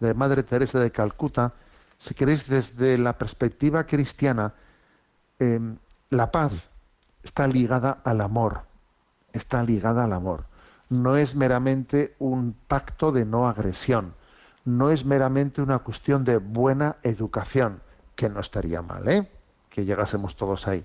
[0.01, 1.53] de Madre Teresa de Calcuta,
[1.99, 4.55] si queréis, desde la perspectiva cristiana,
[5.39, 5.77] em,
[6.09, 6.53] la paz
[7.23, 8.63] está ligada al amor,
[9.33, 10.45] está ligada al amor.
[10.89, 14.15] No es meramente un pacto de no agresión,
[14.65, 17.81] no es meramente una cuestión de buena educación,
[18.17, 19.29] que no estaría mal, ¿eh?
[19.69, 20.85] que llegásemos todos ahí.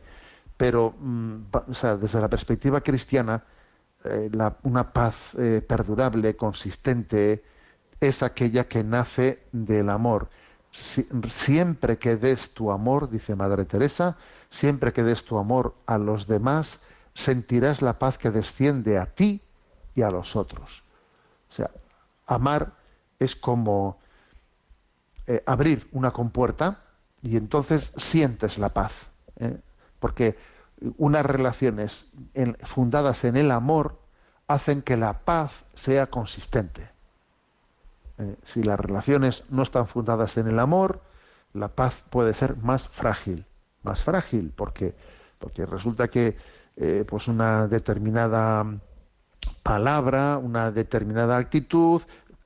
[0.57, 1.43] pero mm,
[2.01, 3.43] desde la perspectiva cristiana,
[4.03, 4.29] eh,
[4.63, 7.43] una paz eh, perdurable, consistente,
[8.01, 10.29] es aquella que nace del amor.
[10.71, 14.17] siempre que des tu amor, dice Madre Teresa,
[14.49, 16.79] siempre que des tu amor a los demás,
[17.13, 19.41] sentirás la paz que desciende a ti
[19.95, 20.83] y a los otros.
[21.49, 21.71] O sea,
[22.27, 22.73] amar
[23.19, 23.99] es como
[25.27, 26.79] eh, abrir una compuerta
[27.21, 28.93] y entonces sientes la paz.
[29.39, 29.57] ¿eh?
[29.99, 30.37] Porque
[30.97, 32.09] unas relaciones
[32.63, 33.99] fundadas en el amor
[34.47, 36.89] hacen que la paz sea consistente.
[38.17, 41.01] Eh, si las relaciones no están fundadas en el amor,
[41.53, 43.45] la paz puede ser más frágil,
[43.83, 44.95] más frágil, porque,
[45.37, 46.37] porque resulta que
[47.09, 48.65] pues una determinada
[49.63, 52.01] palabra, una determinada actitud,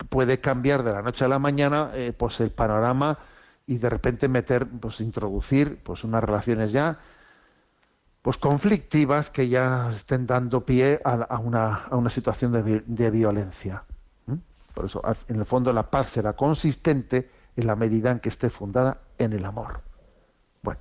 [0.10, 3.18] puede cambiar de la noche a la mañana eh, pues el panorama
[3.66, 7.00] y de repente meter, pues introducir pues unas relaciones ya
[8.22, 13.84] pues conflictivas que ya estén dando pie a, una, a una, situación de, violencia.
[14.74, 18.50] Por eso, en el fondo, la paz será consistente en la medida en que esté
[18.50, 19.82] fundada en el amor.
[20.62, 20.80] Bueno,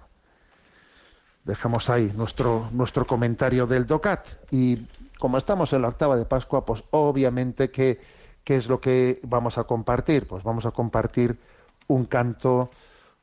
[1.44, 4.86] dejamos ahí nuestro, nuestro comentario del DOCAT y
[5.18, 8.00] como estamos en la octava de Pascua, pues obviamente que
[8.44, 10.26] ¿qué es lo que vamos a compartir?
[10.26, 11.38] Pues vamos a compartir
[11.88, 12.70] un canto,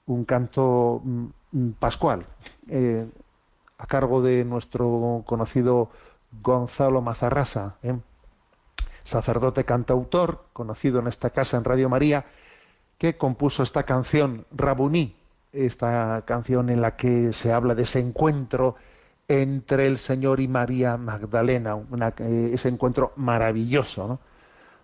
[0.05, 2.25] un canto mm, mm, pascual,
[2.67, 3.07] eh,
[3.77, 5.89] a cargo de nuestro conocido
[6.41, 7.97] Gonzalo Mazarrasa, ¿eh?
[9.05, 12.25] sacerdote cantautor, conocido en esta casa en Radio María,
[12.97, 15.15] que compuso esta canción Rabuní,
[15.51, 18.75] esta canción en la que se habla de ese encuentro
[19.27, 21.77] entre el Señor y María Magdalena,
[22.19, 24.19] eh, ese encuentro maravilloso,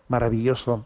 [0.08, 0.86] maravilloso,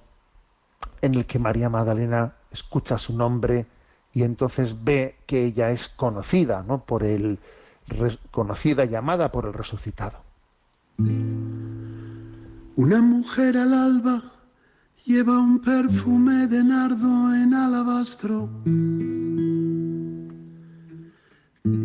[1.02, 3.66] en el que María Magdalena escucha su nombre
[4.14, 6.84] y entonces ve que ella es conocida, ¿no?
[6.84, 7.40] Por el
[8.32, 10.20] conocida llamada por el resucitado.
[12.76, 14.24] Una mujer al alba
[15.06, 18.50] lleva un perfume de nardo en alabastro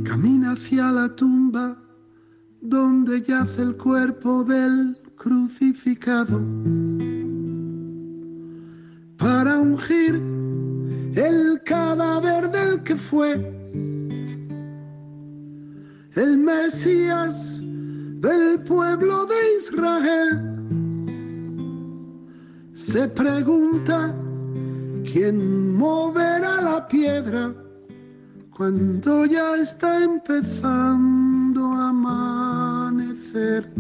[0.04, 1.76] Camina hacia la tumba
[2.60, 6.40] donde yace el cuerpo del crucificado
[11.14, 13.32] el cadáver del que fue
[16.14, 20.50] el Mesías del pueblo de Israel.
[22.72, 24.14] Se pregunta
[25.02, 27.52] quién moverá la piedra
[28.50, 33.72] cuando ya está empezando a amanecer.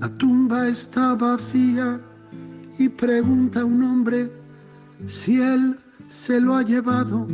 [0.00, 2.00] La tumba está vacía
[2.78, 4.30] y pregunta a un hombre
[5.06, 7.26] si él se lo ha llevado.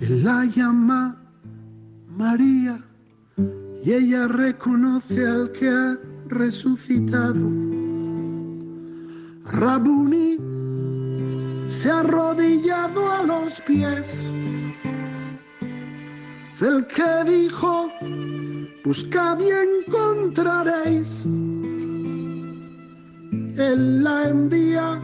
[0.00, 1.16] Él la llama
[2.16, 2.80] María
[3.84, 5.98] y ella reconoce al que ha
[6.28, 7.50] resucitado.
[9.52, 10.38] Rabuni
[11.68, 14.30] se ha arrodillado a los pies
[16.60, 17.90] del que dijo,
[18.84, 21.24] buscad y encontraréis.
[23.58, 25.00] Él la envía,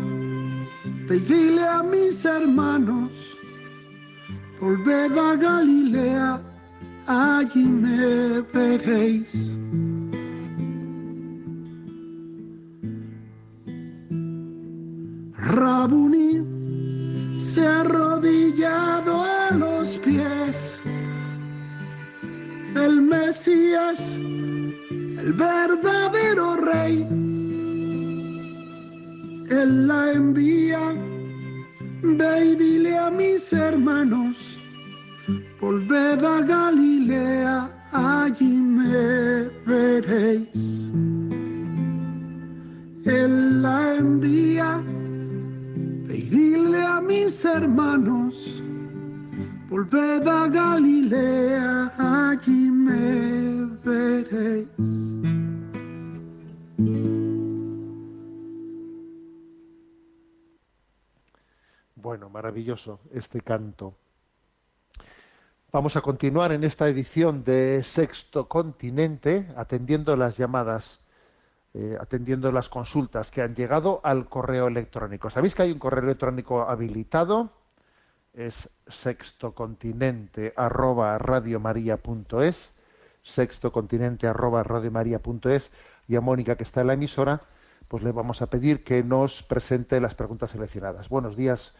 [1.08, 3.36] pedile a mis hermanos,
[4.60, 6.40] volved a Galilea,
[7.04, 9.50] allí me veréis.
[15.36, 20.78] Rabuni se ha arrodillado a los pies
[22.72, 27.33] del Mesías, el verdadero rey.
[29.50, 30.94] Él la envía,
[32.02, 34.60] ve dile a mis hermanos,
[35.60, 40.90] volved a Galilea, allí me veréis.
[43.04, 44.82] Él la envía
[46.30, 48.62] dile a mis hermanos,
[49.68, 55.14] volved a Galilea, allí me veréis.
[62.04, 63.94] Bueno, maravilloso este canto.
[65.72, 71.00] Vamos a continuar en esta edición de Sexto Continente, atendiendo las llamadas
[71.72, 75.30] eh, atendiendo las consultas que han llegado al correo electrónico.
[75.30, 77.52] ¿Sabéis que hay un correo electrónico habilitado?
[78.34, 82.74] Es sextocontinente arroba radiomaria.es,
[83.22, 85.72] sextocontinente arroba radiomaria.es
[86.06, 87.40] y a Mónica que está en la emisora,
[87.88, 91.08] pues le vamos a pedir que nos presente las preguntas seleccionadas.
[91.08, 91.74] Buenos días,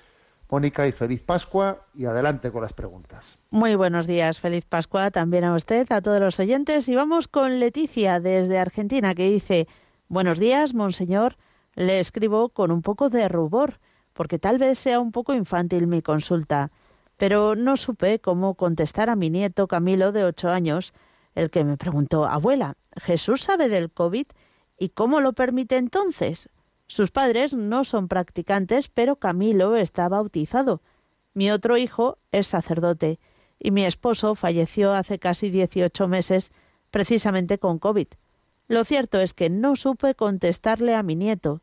[0.51, 3.39] Mónica, y feliz Pascua y adelante con las preguntas.
[3.51, 6.89] Muy buenos días, feliz Pascua también a usted, a todos los oyentes.
[6.89, 9.67] Y vamos con Leticia desde Argentina que dice,
[10.09, 11.37] buenos días, monseñor,
[11.75, 13.81] le escribo con un poco de rubor,
[14.13, 16.71] porque tal vez sea un poco infantil mi consulta,
[17.17, 20.95] pero no supe cómo contestar a mi nieto Camilo de ocho años,
[21.35, 24.27] el que me preguntó, abuela, ¿Jesús sabe del COVID?
[24.79, 26.49] ¿Y cómo lo permite entonces?
[26.87, 30.83] Sus padres no son practicantes, pero Camilo está bautizado.
[31.33, 33.19] Mi otro hijo es sacerdote
[33.59, 36.53] y mi esposo falleció hace casi 18 meses
[36.91, 38.09] precisamente con COVID.
[38.69, 41.61] Lo cierto es que no supe contestarle a mi nieto.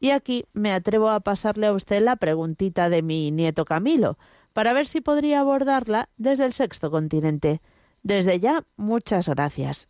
[0.00, 4.18] Y aquí me atrevo a pasarle a usted la preguntita de mi nieto Camilo,
[4.52, 7.60] para ver si podría abordarla desde el sexto continente.
[8.02, 9.88] Desde ya, muchas gracias.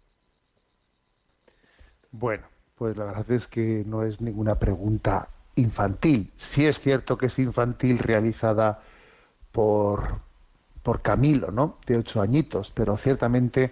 [2.11, 2.47] Bueno,
[2.83, 6.33] pues la verdad es que no es ninguna pregunta infantil.
[6.37, 8.83] Sí es cierto que es infantil realizada
[9.53, 10.19] por,
[10.83, 11.77] por Camilo, ¿no?
[11.87, 13.71] De ocho añitos, pero ciertamente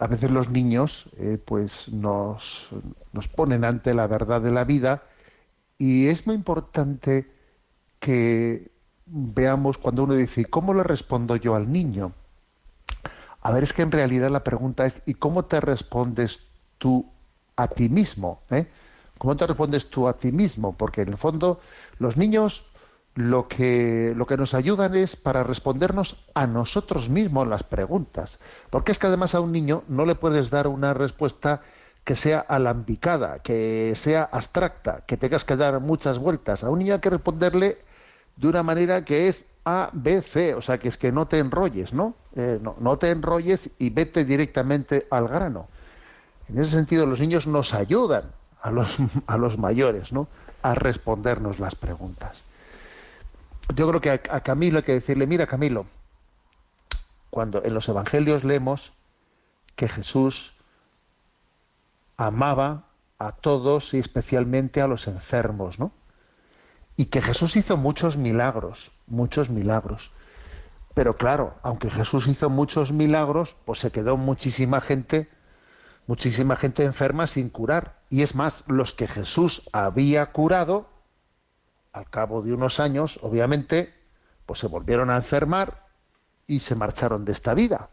[0.00, 2.68] a veces los niños eh, pues nos,
[3.12, 5.04] nos ponen ante la verdad de la vida
[5.78, 7.30] y es muy importante
[8.00, 8.72] que
[9.06, 12.10] veamos cuando uno dice, ¿cómo le respondo yo al niño?
[13.40, 16.40] A ver, es que en realidad la pregunta es, ¿y cómo te respondes
[16.78, 17.06] tú
[17.56, 18.42] a ti mismo.
[18.50, 18.66] ¿eh?
[19.18, 20.76] ¿Cómo te respondes tú a ti mismo?
[20.76, 21.60] Porque en el fondo
[21.98, 22.66] los niños
[23.14, 28.38] lo que, lo que nos ayudan es para respondernos a nosotros mismos las preguntas.
[28.70, 31.60] Porque es que además a un niño no le puedes dar una respuesta
[32.04, 36.64] que sea alambicada, que sea abstracta, que tengas que dar muchas vueltas.
[36.64, 37.78] A un niño hay que responderle
[38.36, 41.38] de una manera que es A, B, C, o sea, que es que no te
[41.38, 42.16] enrolles, ¿no?
[42.34, 45.68] Eh, no, no te enrolles y vete directamente al grano.
[46.48, 48.24] En ese sentido, los niños nos ayudan
[48.60, 50.28] a los, a los mayores ¿no?
[50.62, 52.42] a respondernos las preguntas.
[53.74, 55.86] Yo creo que a, a Camilo hay que decirle, mira Camilo,
[57.30, 58.92] cuando en los evangelios leemos
[59.76, 60.52] que Jesús
[62.16, 62.84] amaba
[63.18, 65.92] a todos y especialmente a los enfermos, ¿no?
[66.96, 70.10] Y que Jesús hizo muchos milagros, muchos milagros.
[70.94, 75.28] Pero claro, aunque Jesús hizo muchos milagros, pues se quedó muchísima gente
[76.06, 77.96] muchísima gente enferma sin curar.
[78.10, 80.86] Y es más, los que Jesús había curado,
[81.92, 83.92] al cabo de unos años, obviamente,
[84.46, 85.86] pues se volvieron a enfermar
[86.46, 87.88] y se marcharon de esta vida.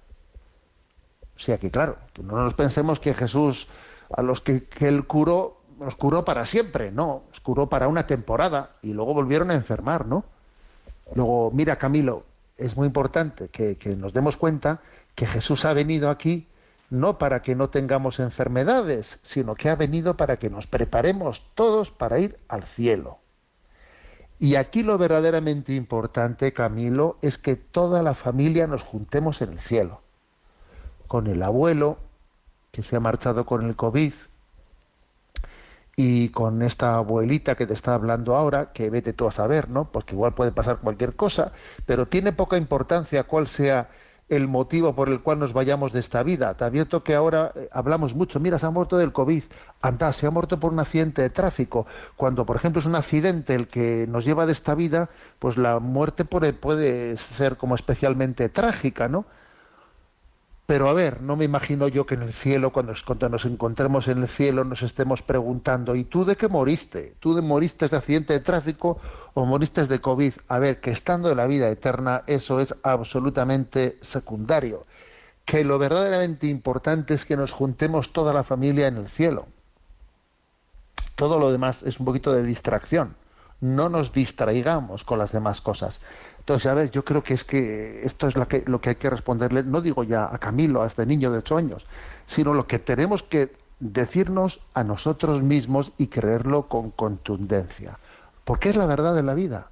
[1.35, 3.67] O sea que, claro, no nos pensemos que Jesús,
[4.15, 8.71] a los que, él curó, los curó para siempre, no, los curó para una temporada
[8.81, 10.25] y luego volvieron a enfermar, ¿no?
[11.15, 12.23] Luego, mira, Camilo,
[12.57, 14.81] es muy importante que nos demos cuenta
[15.15, 16.47] que Jesús ha venido aquí
[16.89, 21.91] no para que no tengamos enfermedades, sino que ha venido para que nos preparemos todos
[21.91, 23.19] para ir al cielo.
[24.39, 29.59] Y aquí lo verdaderamente importante, Camilo, es que toda la familia nos juntemos en el
[29.59, 30.01] cielo.
[31.07, 31.97] Con el abuelo,
[32.71, 34.13] que se ha marchado con el COVID,
[36.01, 39.91] y con esta abuelita que te está hablando ahora, que vete tú a saber, ¿no?
[39.91, 41.51] Porque igual puede pasar cualquier cosa,
[41.85, 43.89] pero tiene poca importancia cuál sea
[44.29, 46.53] el motivo por el cual nos vayamos de esta vida.
[46.53, 49.43] Te advierto que ahora eh, hablamos mucho, mira, se ha muerto del COVID,
[49.81, 51.87] anda, se ha muerto por un accidente de tráfico.
[52.15, 55.09] Cuando, por ejemplo, es un accidente el que nos lleva de esta vida,
[55.39, 59.25] pues la muerte puede, puede ser como especialmente trágica, ¿no?
[60.69, 62.93] Pero a ver, no me imagino yo que en el cielo, cuando,
[63.27, 67.15] nos encontremos en el cielo, nos estemos preguntando, ¿y tú de qué moriste?
[67.19, 68.99] ¿Tú de moriste de accidente de tráfico
[69.33, 70.33] o moriste de COVID?
[70.47, 74.85] A ver, que estando en la vida eterna, eso es absolutamente secundario.
[75.43, 79.47] Que lo verdaderamente importante es que nos juntemos toda la familia en el cielo.
[81.15, 83.15] Todo lo demás es un poquito de distracción.
[83.59, 85.99] No nos distraigamos con las demás cosas.
[86.49, 89.61] Entonces, a ver, yo creo que es que esto es lo que, hay que responderle,
[89.61, 91.85] no digo ya a Camilo, a este niño de ocho años,
[92.25, 97.99] sino lo que tenemos que decirnos a nosotros mismos y creerlo con contundencia.
[98.45, 99.67] Porque es la verdad de la vida.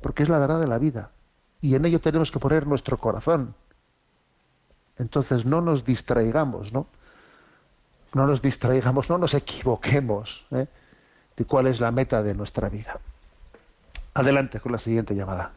[0.00, 1.10] Porque es la verdad de la vida.
[1.60, 3.54] Y en ello tenemos que poner nuestro corazón.
[4.96, 6.86] Entonces no nos distraigamos, ¿no?
[8.14, 10.66] No nos distraigamos, no nos equivoquemos ¿eh?
[11.36, 12.98] de cuál es la meta de nuestra vida.
[14.14, 15.52] Adelante con la siguiente llamada.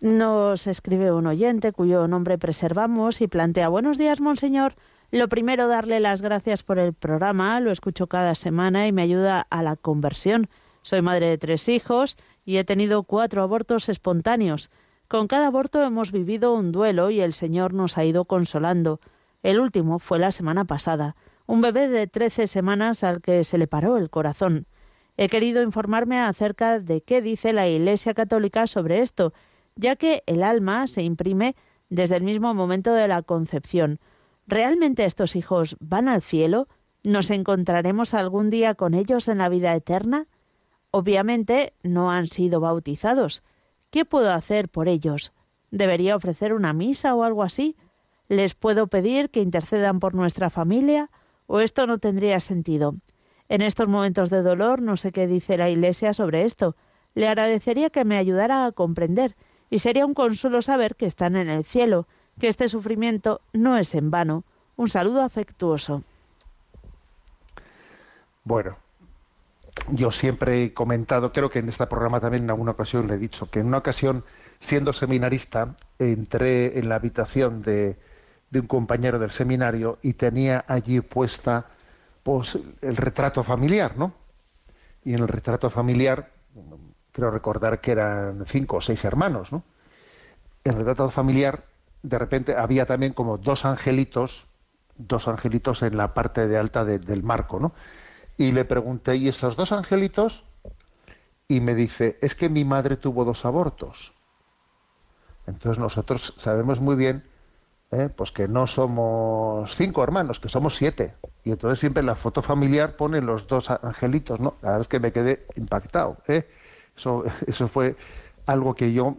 [0.00, 4.74] Nos escribe un oyente cuyo nombre preservamos y plantea Buenos días, monseñor.
[5.10, 7.58] Lo primero, darle las gracias por el programa.
[7.60, 10.48] Lo escucho cada semana y me ayuda a la conversión.
[10.82, 14.70] Soy madre de tres hijos y he tenido cuatro abortos espontáneos.
[15.08, 19.00] Con cada aborto hemos vivido un duelo y el Señor nos ha ido consolando.
[19.42, 21.16] El último fue la semana pasada,
[21.46, 24.66] un bebé de trece semanas al que se le paró el corazón.
[25.16, 29.32] He querido informarme acerca de qué dice la Iglesia Católica sobre esto,
[29.74, 31.56] ya que el alma se imprime
[31.88, 33.98] desde el mismo momento de la concepción.
[34.46, 36.68] ¿Realmente estos hijos van al cielo?
[37.02, 40.26] ¿Nos encontraremos algún día con ellos en la vida eterna?
[40.90, 43.42] Obviamente no han sido bautizados.
[43.90, 45.32] ¿Qué puedo hacer por ellos?
[45.70, 47.76] ¿Debería ofrecer una misa o algo así?
[48.28, 51.10] ¿Les puedo pedir que intercedan por nuestra familia?
[51.46, 52.96] ¿O esto no tendría sentido?
[53.48, 56.74] En estos momentos de dolor no sé qué dice la Iglesia sobre esto.
[57.14, 59.36] Le agradecería que me ayudara a comprender,
[59.70, 62.06] y sería un consuelo saber que están en el cielo,
[62.38, 64.44] que este sufrimiento no es en vano.
[64.76, 66.02] Un saludo afectuoso.
[68.44, 68.76] Bueno,
[69.90, 73.18] yo siempre he comentado, creo que en este programa también en alguna ocasión le he
[73.18, 74.24] dicho, que en una ocasión,
[74.60, 77.96] siendo seminarista, entré en la habitación de,
[78.50, 81.66] de un compañero del seminario y tenía allí puesta
[82.26, 84.12] pues, el retrato familiar, ¿no?
[85.04, 86.32] Y en el retrato familiar,
[87.12, 89.62] creo recordar que eran cinco o seis hermanos, ¿no?
[90.64, 91.66] En el retrato familiar,
[92.02, 94.48] de repente había también como dos angelitos,
[94.96, 97.74] dos angelitos en la parte de alta del marco, ¿no?
[98.36, 100.42] Y le pregunté, ¿y estos dos angelitos?
[101.46, 104.14] Y me dice, es que mi madre tuvo dos abortos.
[105.46, 107.22] Entonces nosotros sabemos muy bien
[107.90, 108.08] ¿eh?
[108.14, 111.14] pues que no somos cinco hermanos, que somos siete.
[111.44, 114.54] Y entonces siempre la foto familiar ponen los dos angelitos, ¿no?
[114.62, 116.18] La verdad es que me quedé impactado.
[116.28, 116.48] ¿eh?
[116.96, 117.96] Eso, eso fue
[118.46, 119.16] algo que yo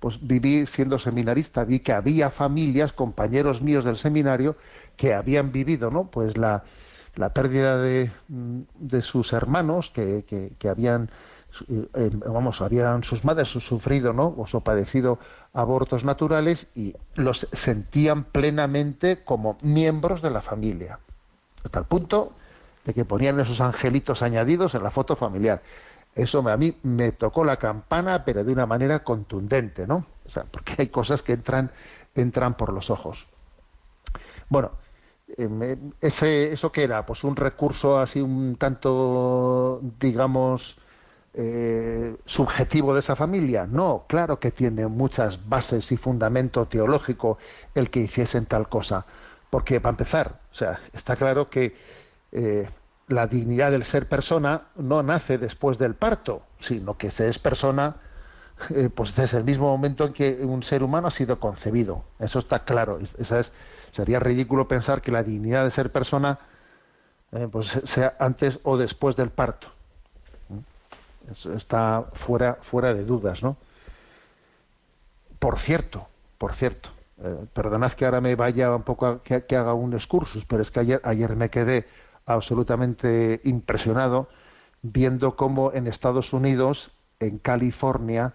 [0.00, 4.56] pues viví siendo seminarista, vi que había familias, compañeros míos del seminario,
[4.96, 6.08] que habían vivido, ¿no?
[6.08, 6.62] Pues la,
[7.16, 10.24] la pérdida de, mm, de sus hermanos que,
[10.58, 11.10] que, habían
[11.68, 15.18] eh, vamos habían sus madres sufrido no o padecido
[15.52, 20.98] abortos naturales y los sentían plenamente como miembros de la familia.
[21.64, 22.32] Hasta el punto
[22.84, 25.62] de que ponían esos angelitos añadidos en la foto familiar.
[26.14, 30.44] Eso a mí me tocó la campana pero de una manera contundente no o sea
[30.44, 31.70] porque hay cosas que entran
[32.14, 33.26] entran por los ojos.
[34.48, 34.72] Bueno
[35.36, 37.04] Em, ese, ¿Eso qué era?
[37.04, 40.78] Pues un recurso así un tanto, digamos,
[41.34, 43.66] eh, subjetivo de esa familia.
[43.66, 47.38] No, claro que tiene muchas bases y fundamento teológico
[47.74, 49.04] el que hiciesen tal cosa.
[49.50, 51.76] Porque, para empezar, o sea, está claro que
[52.32, 52.68] eh,
[53.08, 57.96] la dignidad del ser persona no nace después del parto, sino que se es persona
[58.70, 62.04] eh, pues desde el mismo momento en que un ser humano ha sido concebido.
[62.18, 62.98] Eso está claro.
[63.92, 66.38] Sería ridículo pensar que la dignidad de ser persona
[67.52, 69.77] pues sea antes o después del parto.
[71.54, 73.56] Está fuera, fuera de dudas, ¿no?
[75.38, 76.08] Por cierto,
[76.38, 76.90] por cierto,
[77.22, 80.70] eh, perdonad que ahora me vaya un poco a, que, haga un excursus, pero es
[80.70, 81.86] que ayer, ayer me quedé
[82.26, 84.28] absolutamente impresionado
[84.82, 88.34] viendo cómo en Estados Unidos, en California,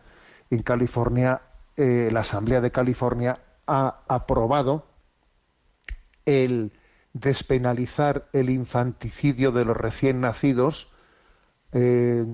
[0.49, 1.41] en California,
[1.77, 4.85] eh, la Asamblea de California ha aprobado
[6.25, 6.71] el
[7.13, 10.89] despenalizar el infanticidio de los recién nacidos
[11.71, 12.25] eh,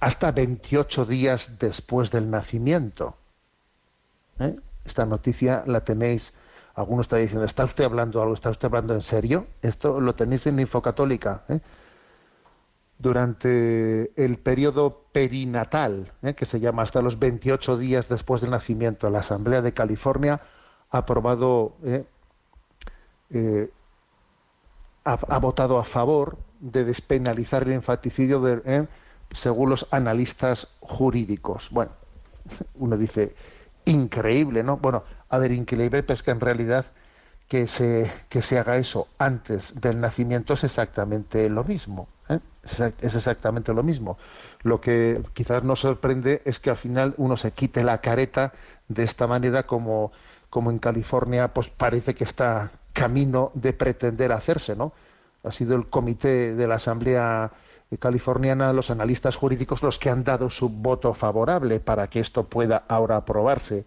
[0.00, 3.16] hasta 28 días después del nacimiento.
[4.38, 4.56] ¿Eh?
[4.84, 6.32] Esta noticia la tenéis,
[6.74, 8.34] alguno está diciendo, ¿está usted hablando algo?
[8.34, 9.46] ¿Está usted hablando en serio?
[9.62, 11.44] Esto lo tenéis en Infocatólica.
[11.48, 11.60] ¿eh?
[12.98, 19.20] Durante el periodo perinatal, que se llama hasta los 28 días después del nacimiento, la
[19.20, 20.40] Asamblea de California
[20.90, 23.70] ha aprobado eh,
[25.04, 28.86] ha, votado a favor de despenalizar el infanticidio eh,
[29.34, 31.68] según los analistas jurídicos.
[31.70, 31.92] Bueno,
[32.76, 33.34] uno dice,
[33.84, 34.76] increíble, ¿no?
[34.76, 36.86] Bueno, a ver, increíble, pero es que en realidad
[37.48, 42.08] que se, que se haga eso antes del nacimiento es exactamente lo mismo.
[42.28, 42.38] ¿eh?
[43.00, 44.16] Es exactamente lo mismo.
[44.62, 48.52] Lo que quizás nos sorprende es que al final uno se quite la careta
[48.88, 50.12] de esta manera como,
[50.48, 54.92] como en California pues parece que está camino de pretender hacerse, ¿no?
[55.44, 57.50] Ha sido el comité de la Asamblea
[57.98, 62.84] californiana, los analistas jurídicos, los que han dado su voto favorable para que esto pueda
[62.88, 63.84] ahora aprobarse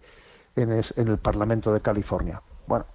[0.54, 2.40] en, el Parlamento de California.
[2.66, 2.86] Bueno,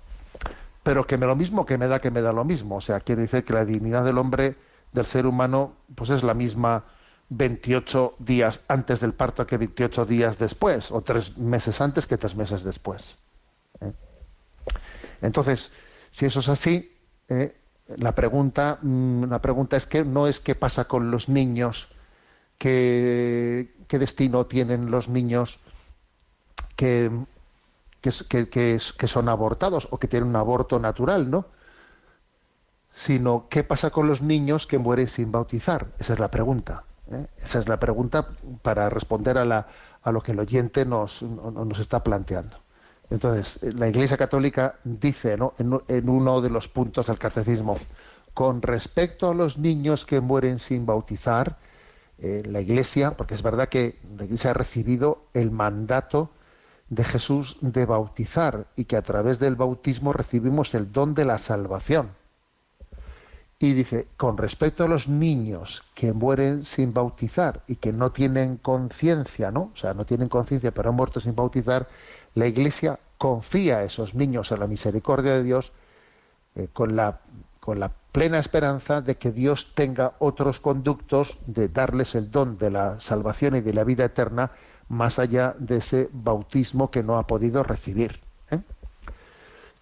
[0.84, 2.78] pero que me lo mismo, que me da, que me da lo mismo.
[2.78, 4.55] O sea, quiere decir que la dignidad del hombre,
[4.91, 6.84] del ser humano, pues es la misma
[7.30, 12.36] 28 días antes del parto que 28 días después, o tres meses antes que tres
[12.36, 13.18] meses después.
[13.80, 13.93] ¿eh?
[15.22, 15.72] Entonces,
[16.12, 16.97] si eso es así,
[17.30, 17.61] eh,
[17.98, 21.89] la pregunta, mm, la pregunta es que no es qué pasa con los niños,
[22.58, 25.60] qué, qué destino tienen los niños
[26.76, 27.12] que,
[28.02, 31.46] que, que, son abortados o que tienen un aborto natural, ¿no?
[32.94, 35.88] sino qué pasa con los niños que mueren sin bautizar.
[36.00, 36.84] Esa es la pregunta.
[37.12, 37.28] ¿eh?
[37.44, 38.28] Esa es la pregunta
[38.62, 39.68] para responder a, la,
[40.04, 42.58] a lo que el oyente nos, nos está planteando.
[43.12, 45.53] Entonces, la Iglesia Católica dice ¿no?
[45.59, 47.78] en, uno de los puntos del catecismo,
[48.34, 51.57] con respecto a los niños que mueren sin bautizar,
[52.20, 56.30] eh, la Iglesia, porque es verdad que la Iglesia ha recibido el mandato
[56.88, 61.38] de Jesús de bautizar y que a través del bautismo recibimos el don de la
[61.38, 62.12] salvación.
[63.59, 68.57] Y dice, con respecto a los niños que mueren sin bautizar y que no tienen
[68.57, 69.72] conciencia, ¿no?
[69.74, 71.88] O sea, no tienen conciencia pero han muerto sin bautizar,
[72.36, 75.72] la Iglesia confía a esos niños a la misericordia de Dios
[76.56, 77.20] eh, con, la,
[77.60, 82.72] con la plena esperanza de que Dios tenga otros conductos de darles el don de
[82.72, 84.52] la salvación y de la vida eterna
[84.90, 88.20] más allá de ese bautismo que no ha podido recibir.
[88.50, 88.60] ¿eh?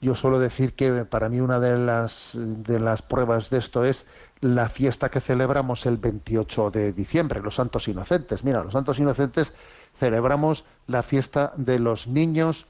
[0.02, 4.06] Yo suelo decir que para mí una de las, de las pruebas de esto es
[4.42, 8.44] la fiesta que celebramos el 28 de diciembre, los Santos Inocentes.
[8.44, 9.54] Mira, los Santos Inocentes
[10.00, 12.66] celebramos la fiesta de los niños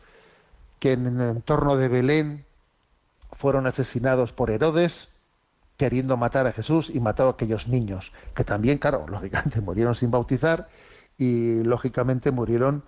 [0.79, 2.45] que en el entorno de Belén
[3.33, 5.09] fueron asesinados por Herodes,
[5.77, 10.11] queriendo matar a Jesús y matar a aquellos niños, que también, claro, lógicamente murieron sin
[10.11, 10.67] bautizar
[11.17, 12.83] y lógicamente murieron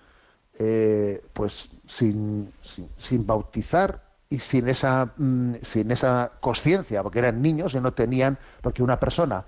[0.57, 2.51] eh, pues sin,
[2.97, 8.37] sin, bautizar y sin esa, mm, sin esa conciencia, porque eran niños y no tenían,
[8.61, 9.45] porque una persona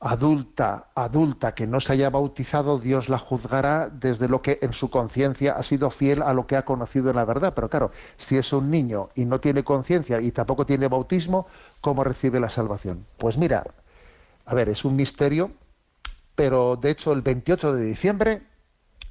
[0.00, 4.90] adulta, adulta que no se haya bautizado, Dios la juzgará desde lo que en su
[4.90, 7.54] conciencia ha sido fiel a lo que ha conocido en la verdad.
[7.54, 11.46] Pero claro, si es un niño y no tiene conciencia y tampoco tiene bautismo,
[11.80, 13.06] ¿cómo recibe la salvación?
[13.16, 13.64] Pues mira,
[14.44, 15.52] a ver, es un misterio,
[16.34, 18.42] pero de hecho el 28 de diciembre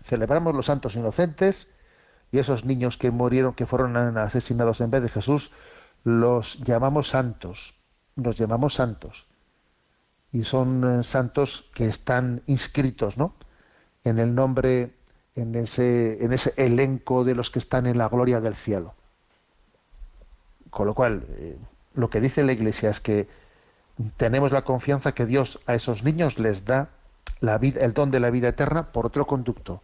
[0.04, 1.68] celebramos los santos inocentes
[2.32, 5.52] y esos niños que murieron, que fueron asesinados en vez de Jesús,
[6.04, 7.74] los llamamos santos,
[8.16, 9.26] los llamamos santos
[10.36, 13.34] y son eh, santos que están inscritos ¿no?
[14.04, 14.92] en el nombre,
[15.34, 18.96] en ese, en ese elenco de los que están en la gloria del cielo.
[20.70, 21.58] Con lo cual, eh,
[21.94, 23.30] lo que dice la Iglesia es que
[24.18, 26.90] tenemos la confianza que Dios a esos niños les da
[27.40, 29.82] la vida, el don de la vida eterna por otro conducto,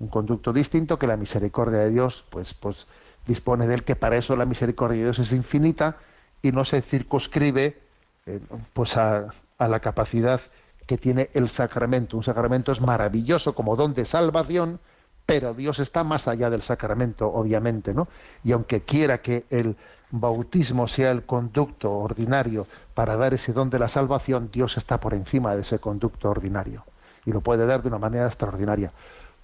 [0.00, 2.86] un conducto distinto que la misericordia de Dios, pues, pues
[3.26, 5.98] dispone de él, que para eso la misericordia de Dios es infinita
[6.40, 7.76] y no se circunscribe
[8.24, 8.40] eh,
[8.72, 10.40] pues a, a la capacidad
[10.86, 12.16] que tiene el sacramento.
[12.16, 14.80] Un sacramento es maravilloso como don de salvación,
[15.26, 18.08] pero Dios está más allá del sacramento, obviamente, ¿no?
[18.42, 19.76] Y aunque quiera que el
[20.10, 25.14] bautismo sea el conducto ordinario para dar ese don de la salvación, Dios está por
[25.14, 26.84] encima de ese conducto ordinario
[27.26, 28.92] y lo puede dar de una manera extraordinaria.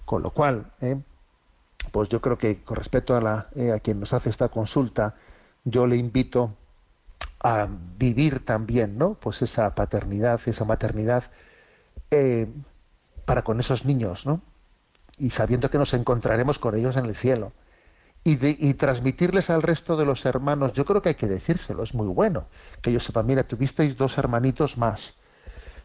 [0.05, 0.97] Con lo cual, ¿eh?
[1.91, 5.15] pues yo creo que con respecto a, la, eh, a quien nos hace esta consulta,
[5.63, 6.55] yo le invito
[7.43, 7.67] a
[7.97, 9.15] vivir también, ¿no?
[9.15, 11.25] Pues esa paternidad, esa maternidad
[12.11, 12.47] eh,
[13.25, 14.41] para con esos niños, ¿no?
[15.17, 17.53] Y sabiendo que nos encontraremos con ellos en el cielo.
[18.23, 18.37] Y,
[18.69, 22.07] y transmitirles al resto de los hermanos, yo creo que hay que decírselo, es muy
[22.07, 22.45] bueno,
[22.81, 25.15] que ellos sepan, mira, tuvisteis dos hermanitos más,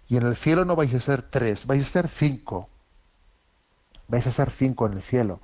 [0.07, 2.69] y en el cielo no vais a ser tres, vais a ser cinco,
[4.07, 5.41] vais a ser cinco en el cielo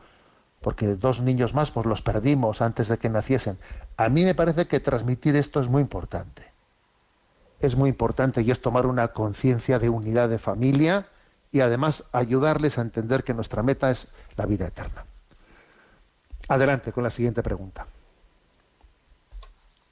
[0.62, 3.58] porque dos niños más pues los perdimos antes de que naciesen.
[3.96, 6.44] A mí me parece que transmitir esto es muy importante.
[7.60, 11.06] Es muy importante y es tomar una conciencia de unidad de familia
[11.52, 14.06] y además ayudarles a entender que nuestra meta es
[14.36, 15.04] la vida eterna.
[16.48, 17.86] Adelante con la siguiente pregunta.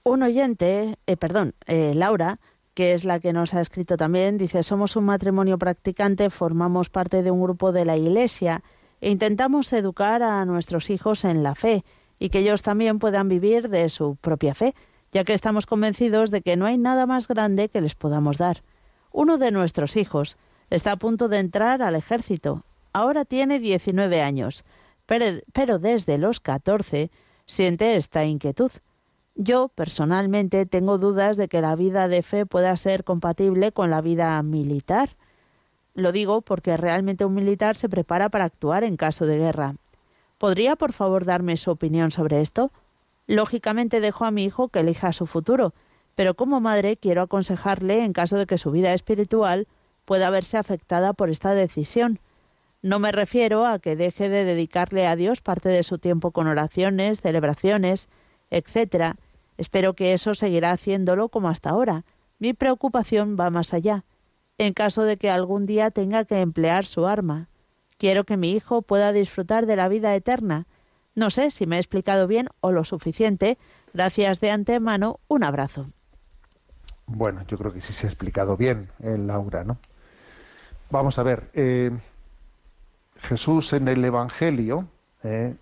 [0.02, 2.38] Un oyente, eh, perdón, eh, Laura,
[2.74, 7.22] que es la que nos ha escrito también, dice, somos un matrimonio practicante, formamos parte
[7.22, 8.62] de un grupo de la Iglesia
[9.00, 11.84] intentamos educar a nuestros hijos en la fe
[12.18, 14.74] y que ellos también puedan vivir de su propia fe,
[15.12, 18.62] ya que estamos convencidos de que no hay nada más grande que les podamos dar.
[19.12, 20.36] Uno de nuestros hijos
[20.68, 22.64] está a punto de entrar al ejército.
[22.92, 24.64] Ahora tiene 19 años,
[25.06, 27.10] pero, pero desde los 14
[27.46, 28.70] siente esta inquietud.
[29.34, 34.00] Yo, personalmente, tengo dudas de que la vida de fe pueda ser compatible con la
[34.00, 35.16] vida militar.
[36.00, 39.74] Lo digo porque realmente un militar se prepara para actuar en caso de guerra.
[40.38, 42.72] ¿Podría, por favor, darme su opinión sobre esto?
[43.26, 45.74] Lógicamente dejo a mi hijo que elija su futuro,
[46.14, 49.68] pero como madre quiero aconsejarle en caso de que su vida espiritual
[50.06, 52.18] pueda verse afectada por esta decisión.
[52.80, 56.46] No me refiero a que deje de dedicarle a Dios parte de su tiempo con
[56.46, 58.08] oraciones, celebraciones,
[58.50, 59.16] etc.
[59.58, 62.04] Espero que eso seguirá haciéndolo como hasta ahora.
[62.38, 64.04] Mi preocupación va más allá
[64.60, 67.48] en caso de que algún día tenga que emplear su arma.
[67.96, 70.66] Quiero que mi hijo pueda disfrutar de la vida eterna.
[71.14, 73.56] No sé si me he explicado bien o lo suficiente.
[73.94, 75.18] Gracias de antemano.
[75.28, 75.86] Un abrazo.
[77.06, 79.78] Bueno, yo creo que sí se ha explicado bien, eh, Laura, ¿no?
[80.90, 81.90] Vamos a ver, eh,
[83.22, 84.84] Jesús en el Evangelio
[85.22, 85.54] eh,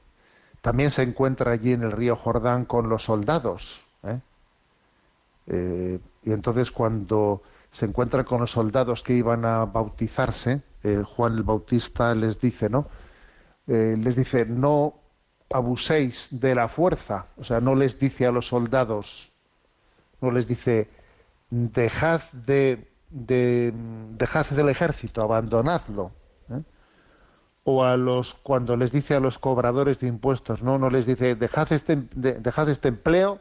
[0.60, 3.80] también se encuentra allí en el río Jordán con los soldados.
[4.02, 6.00] ¿eh?
[6.24, 11.42] Y entonces cuando se encuentra con los soldados que iban a bautizarse, eh, Juan el
[11.42, 12.86] Bautista les dice, ¿no?
[13.66, 14.94] Eh, les dice, no
[15.50, 19.30] abuséis de la fuerza, o sea, no les dice a los soldados,
[20.20, 20.88] no les dice,
[21.50, 23.72] dejad de, de
[24.16, 26.12] dejad del ejército, abandonadlo.
[26.50, 26.62] ¿eh?
[27.64, 31.34] O a los, cuando les dice a los cobradores de impuestos, no, no les dice,
[31.34, 33.40] dejad este, de- dejad este empleo,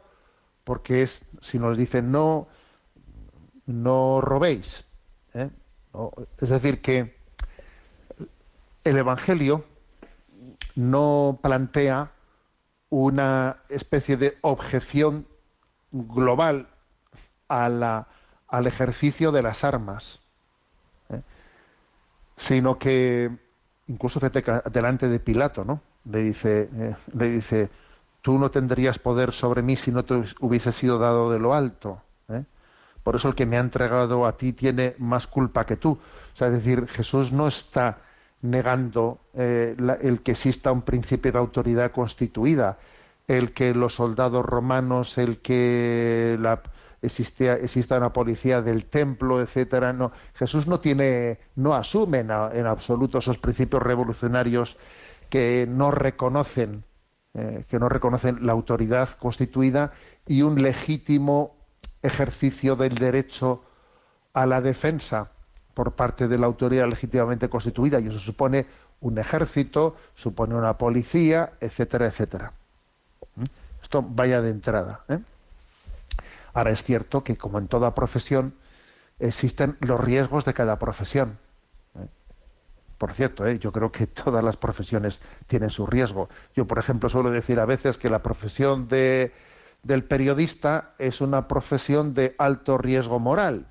[0.64, 2.46] porque es, si nos dice, no,
[3.68, 4.84] no robéis.
[5.34, 5.50] ¿eh?
[6.40, 7.14] Es decir, que
[8.84, 9.64] el Evangelio
[10.74, 12.10] no plantea
[12.90, 15.26] una especie de objeción
[15.92, 16.68] global
[17.48, 18.08] a la-
[18.48, 20.20] al ejercicio de las armas,
[21.10, 21.20] ¿eh?
[22.36, 23.30] sino que
[23.88, 24.20] incluso
[24.72, 25.82] delante de Pilato, ¿no?
[26.10, 27.68] Le dice, eh, le dice,
[28.22, 32.00] tú no tendrías poder sobre mí si no te hubiese sido dado de lo alto.
[32.30, 32.44] ¿eh?
[33.02, 35.92] Por eso el que me ha entregado a ti tiene más culpa que tú.
[36.34, 37.98] O sea, es decir, Jesús no está
[38.42, 42.78] negando eh, la- el que exista un principio de autoridad constituida,
[43.26, 46.62] el que los soldados romanos, el que la,
[47.02, 49.92] exista una policía del templo, etcétera.
[49.92, 54.76] No, Jesús no tiene, no asume en absoluto esos principios revolucionarios
[55.30, 56.84] que no reconocen,
[57.34, 59.92] eh, que no reconocen la autoridad constituida
[60.26, 61.54] y un legítimo
[62.02, 63.62] ejercicio del derecho
[64.32, 65.30] a la defensa
[65.74, 68.66] por parte de la autoridad legítimamente constituida y eso supone
[69.00, 72.52] un ejército, supone una policía, etcétera, etcétera.
[73.36, 73.44] ¿Mm?
[73.82, 75.00] Esto vaya de entrada.
[75.08, 75.18] ¿eh?
[76.52, 78.54] Ahora es cierto que como en toda profesión
[79.20, 81.38] existen los riesgos de cada profesión.
[81.94, 82.06] ¿eh?
[82.98, 83.58] Por cierto, ¿eh?
[83.58, 86.28] yo creo que todas las profesiones tienen su riesgo.
[86.54, 89.32] Yo, por ejemplo, suelo decir a veces que la profesión de,
[89.88, 93.66] del periodista es una profesión de alto riesgo moral.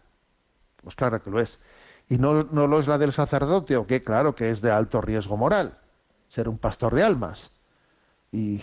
[0.82, 1.60] Pues claro que lo es.
[2.10, 5.00] Y no, no lo es la del sacerdote, o que claro que es de alto
[5.00, 5.78] riesgo moral,
[6.28, 7.52] ser un pastor de almas.
[8.32, 8.62] Y,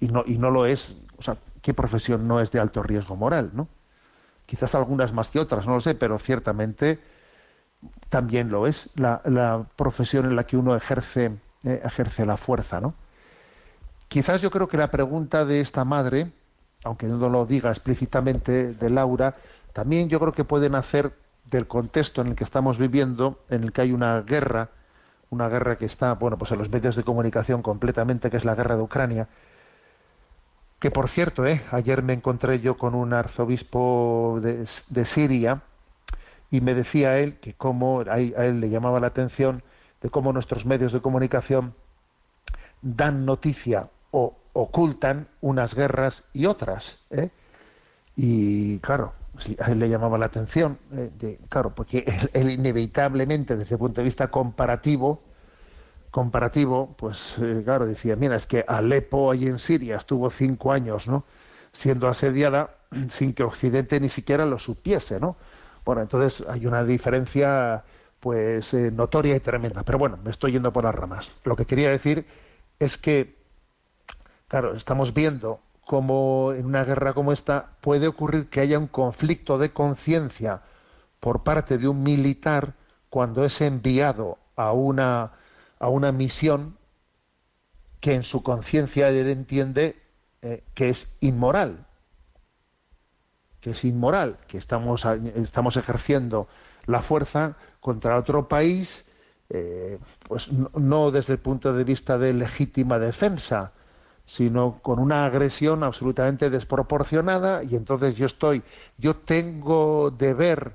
[0.00, 3.50] no, y no lo es, o sea, ¿qué profesión no es de alto riesgo moral,
[3.52, 3.68] no?
[4.46, 7.00] Quizás algunas más que otras, no lo sé, pero ciertamente
[8.08, 11.32] también lo es la, la profesión en la que uno ejerce,
[11.64, 12.94] eh, ejerce la fuerza, ¿no?
[14.10, 16.32] Quizás yo creo que la pregunta de esta madre,
[16.82, 19.36] aunque no lo diga explícitamente de Laura,
[19.72, 21.12] también yo creo que puede nacer
[21.44, 24.70] del contexto en el que estamos viviendo, en el que hay una guerra,
[25.30, 28.56] una guerra que está, bueno, pues en los medios de comunicación completamente, que es la
[28.56, 29.28] guerra de Ucrania,
[30.80, 31.62] que por cierto, ¿eh?
[31.70, 35.62] ayer me encontré yo con un arzobispo de, de Siria
[36.50, 39.62] y me decía él que cómo, a él le llamaba la atención
[40.02, 41.74] de cómo nuestros medios de comunicación
[42.82, 46.98] dan noticia o ocultan unas guerras y otras.
[47.10, 47.30] ¿eh?
[48.16, 49.12] Y claro,
[49.58, 53.78] a él le llamaba la atención, eh, de, claro, porque él, él, inevitablemente desde el
[53.78, 55.22] punto de vista comparativo,
[56.10, 61.06] comparativo, pues eh, claro, decía, mira, es que Alepo ahí en Siria estuvo cinco años,
[61.06, 61.24] ¿no?
[61.72, 62.70] Siendo asediada
[63.10, 65.36] sin que Occidente ni siquiera lo supiese, ¿no?
[65.84, 67.84] Bueno, entonces hay una diferencia
[68.18, 69.82] pues eh, notoria y tremenda.
[69.82, 71.30] Pero bueno, me estoy yendo por las ramas.
[71.44, 72.26] Lo que quería decir
[72.78, 73.39] es que,
[74.50, 79.58] claro, estamos viendo cómo en una guerra como esta puede ocurrir que haya un conflicto
[79.58, 80.62] de conciencia
[81.20, 82.74] por parte de un militar
[83.10, 85.34] cuando es enviado a una,
[85.78, 86.76] a una misión
[88.00, 90.02] que en su conciencia él entiende
[90.42, 91.86] eh, que es inmoral,
[93.60, 96.48] que es inmoral, que estamos, estamos ejerciendo
[96.86, 99.06] la fuerza contra otro país,
[99.48, 103.74] eh, pues no, no, desde el punto de vista de legítima defensa,
[104.30, 108.62] sino con una agresión absolutamente desproporcionada, y entonces yo estoy,
[108.96, 110.74] yo tengo deber,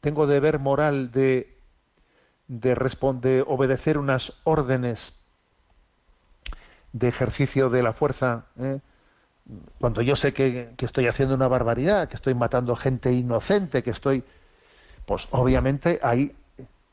[0.00, 1.58] tengo deber moral de,
[2.48, 5.12] de, responder, obedecer unas órdenes
[6.94, 8.78] de ejercicio de la fuerza, ¿eh?
[9.78, 13.90] cuando yo sé que, que, estoy haciendo una barbaridad, que estoy matando gente inocente, que
[13.90, 14.24] estoy,
[15.04, 16.34] pues obviamente ahí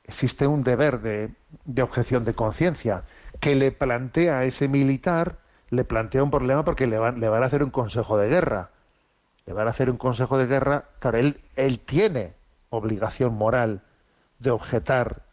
[0.04, 1.30] existe un deber de,
[1.64, 3.04] de objeción de conciencia
[3.40, 5.38] que le plantea a ese militar,
[5.72, 8.70] le plantea un problema porque le van, le van a hacer un consejo de guerra.
[9.48, 12.36] Le van a hacer un consejo de guerra, claro, él, él tiene
[12.70, 13.82] obligación moral
[14.40, 15.24] de objetar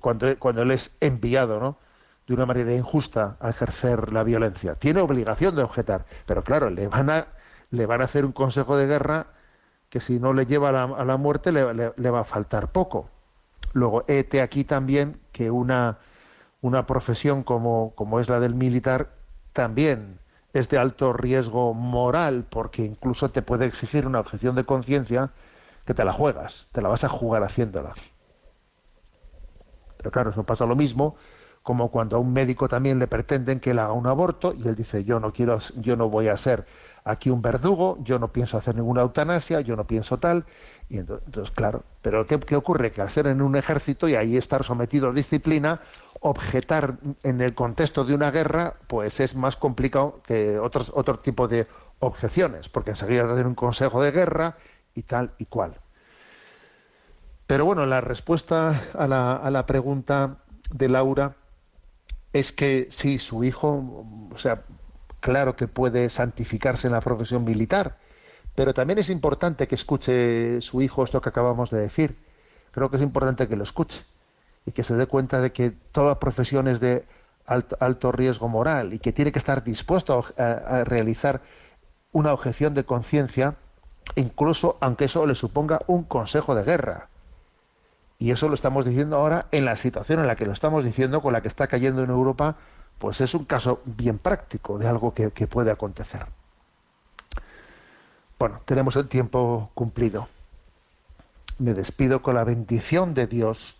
[0.00, 1.78] cuando, cuando él es enviado, ¿no?
[2.26, 4.76] de una manera injusta a ejercer la violencia.
[4.76, 7.26] Tiene obligación de objetar, pero claro, le van a,
[7.70, 9.26] le van a hacer un consejo de guerra
[9.88, 12.24] que si no le lleva a la, a la muerte le, le- le va a
[12.24, 13.08] faltar poco.
[13.72, 15.98] Luego, hete aquí también que una,
[16.62, 19.10] una profesión como, como es la del militar
[19.52, 20.18] también
[20.52, 25.30] es de alto riesgo moral, porque incluso te puede exigir una objeción de conciencia
[25.86, 27.92] que te la juegas, te la vas a jugar haciéndola.
[29.96, 31.16] Pero claro, eso pasa lo mismo
[31.62, 34.74] como cuando a un médico también le pretenden que él haga un aborto y él
[34.74, 36.64] dice yo no quiero, yo no voy a ser
[37.04, 40.46] aquí un verdugo, yo no pienso hacer ninguna eutanasia, yo no pienso tal.
[40.88, 42.92] Y ento- entonces, claro, pero ¿qué, qué ocurre?
[42.92, 45.80] Que al ser en un ejército y ahí estar sometido a disciplina,
[46.20, 51.48] objetar en el contexto de una guerra, pues es más complicado que otros, otro tipo
[51.48, 51.66] de
[51.98, 54.56] objeciones, porque enseguida te un consejo de guerra
[54.94, 55.78] y tal y cual.
[57.46, 60.36] Pero bueno, la respuesta a la, a la pregunta
[60.70, 61.36] de Laura
[62.32, 64.62] es que sí, su hijo, o sea,
[65.20, 67.98] claro que puede santificarse en la profesión militar,
[68.54, 72.18] pero también es importante que escuche su hijo esto que acabamos de decir.
[72.72, 74.04] Creo que es importante que lo escuche
[74.70, 77.04] y que se dé cuenta de que toda profesión es de
[77.44, 81.40] alto, riesgo moral y que tiene que estar dispuesto a, realizar
[82.12, 83.56] una objeción de conciencia,
[84.14, 87.08] incluso aunque eso le suponga un consejo de guerra.
[88.20, 91.20] Y eso lo estamos diciendo ahora en la situación en la que lo estamos diciendo,
[91.20, 92.54] con la que está cayendo en Europa,
[92.98, 96.26] pues es un caso bien práctico de algo que puede acontecer.
[98.38, 100.28] Bueno, tenemos el tiempo cumplido.
[101.58, 103.79] Me despido con la bendición de Dios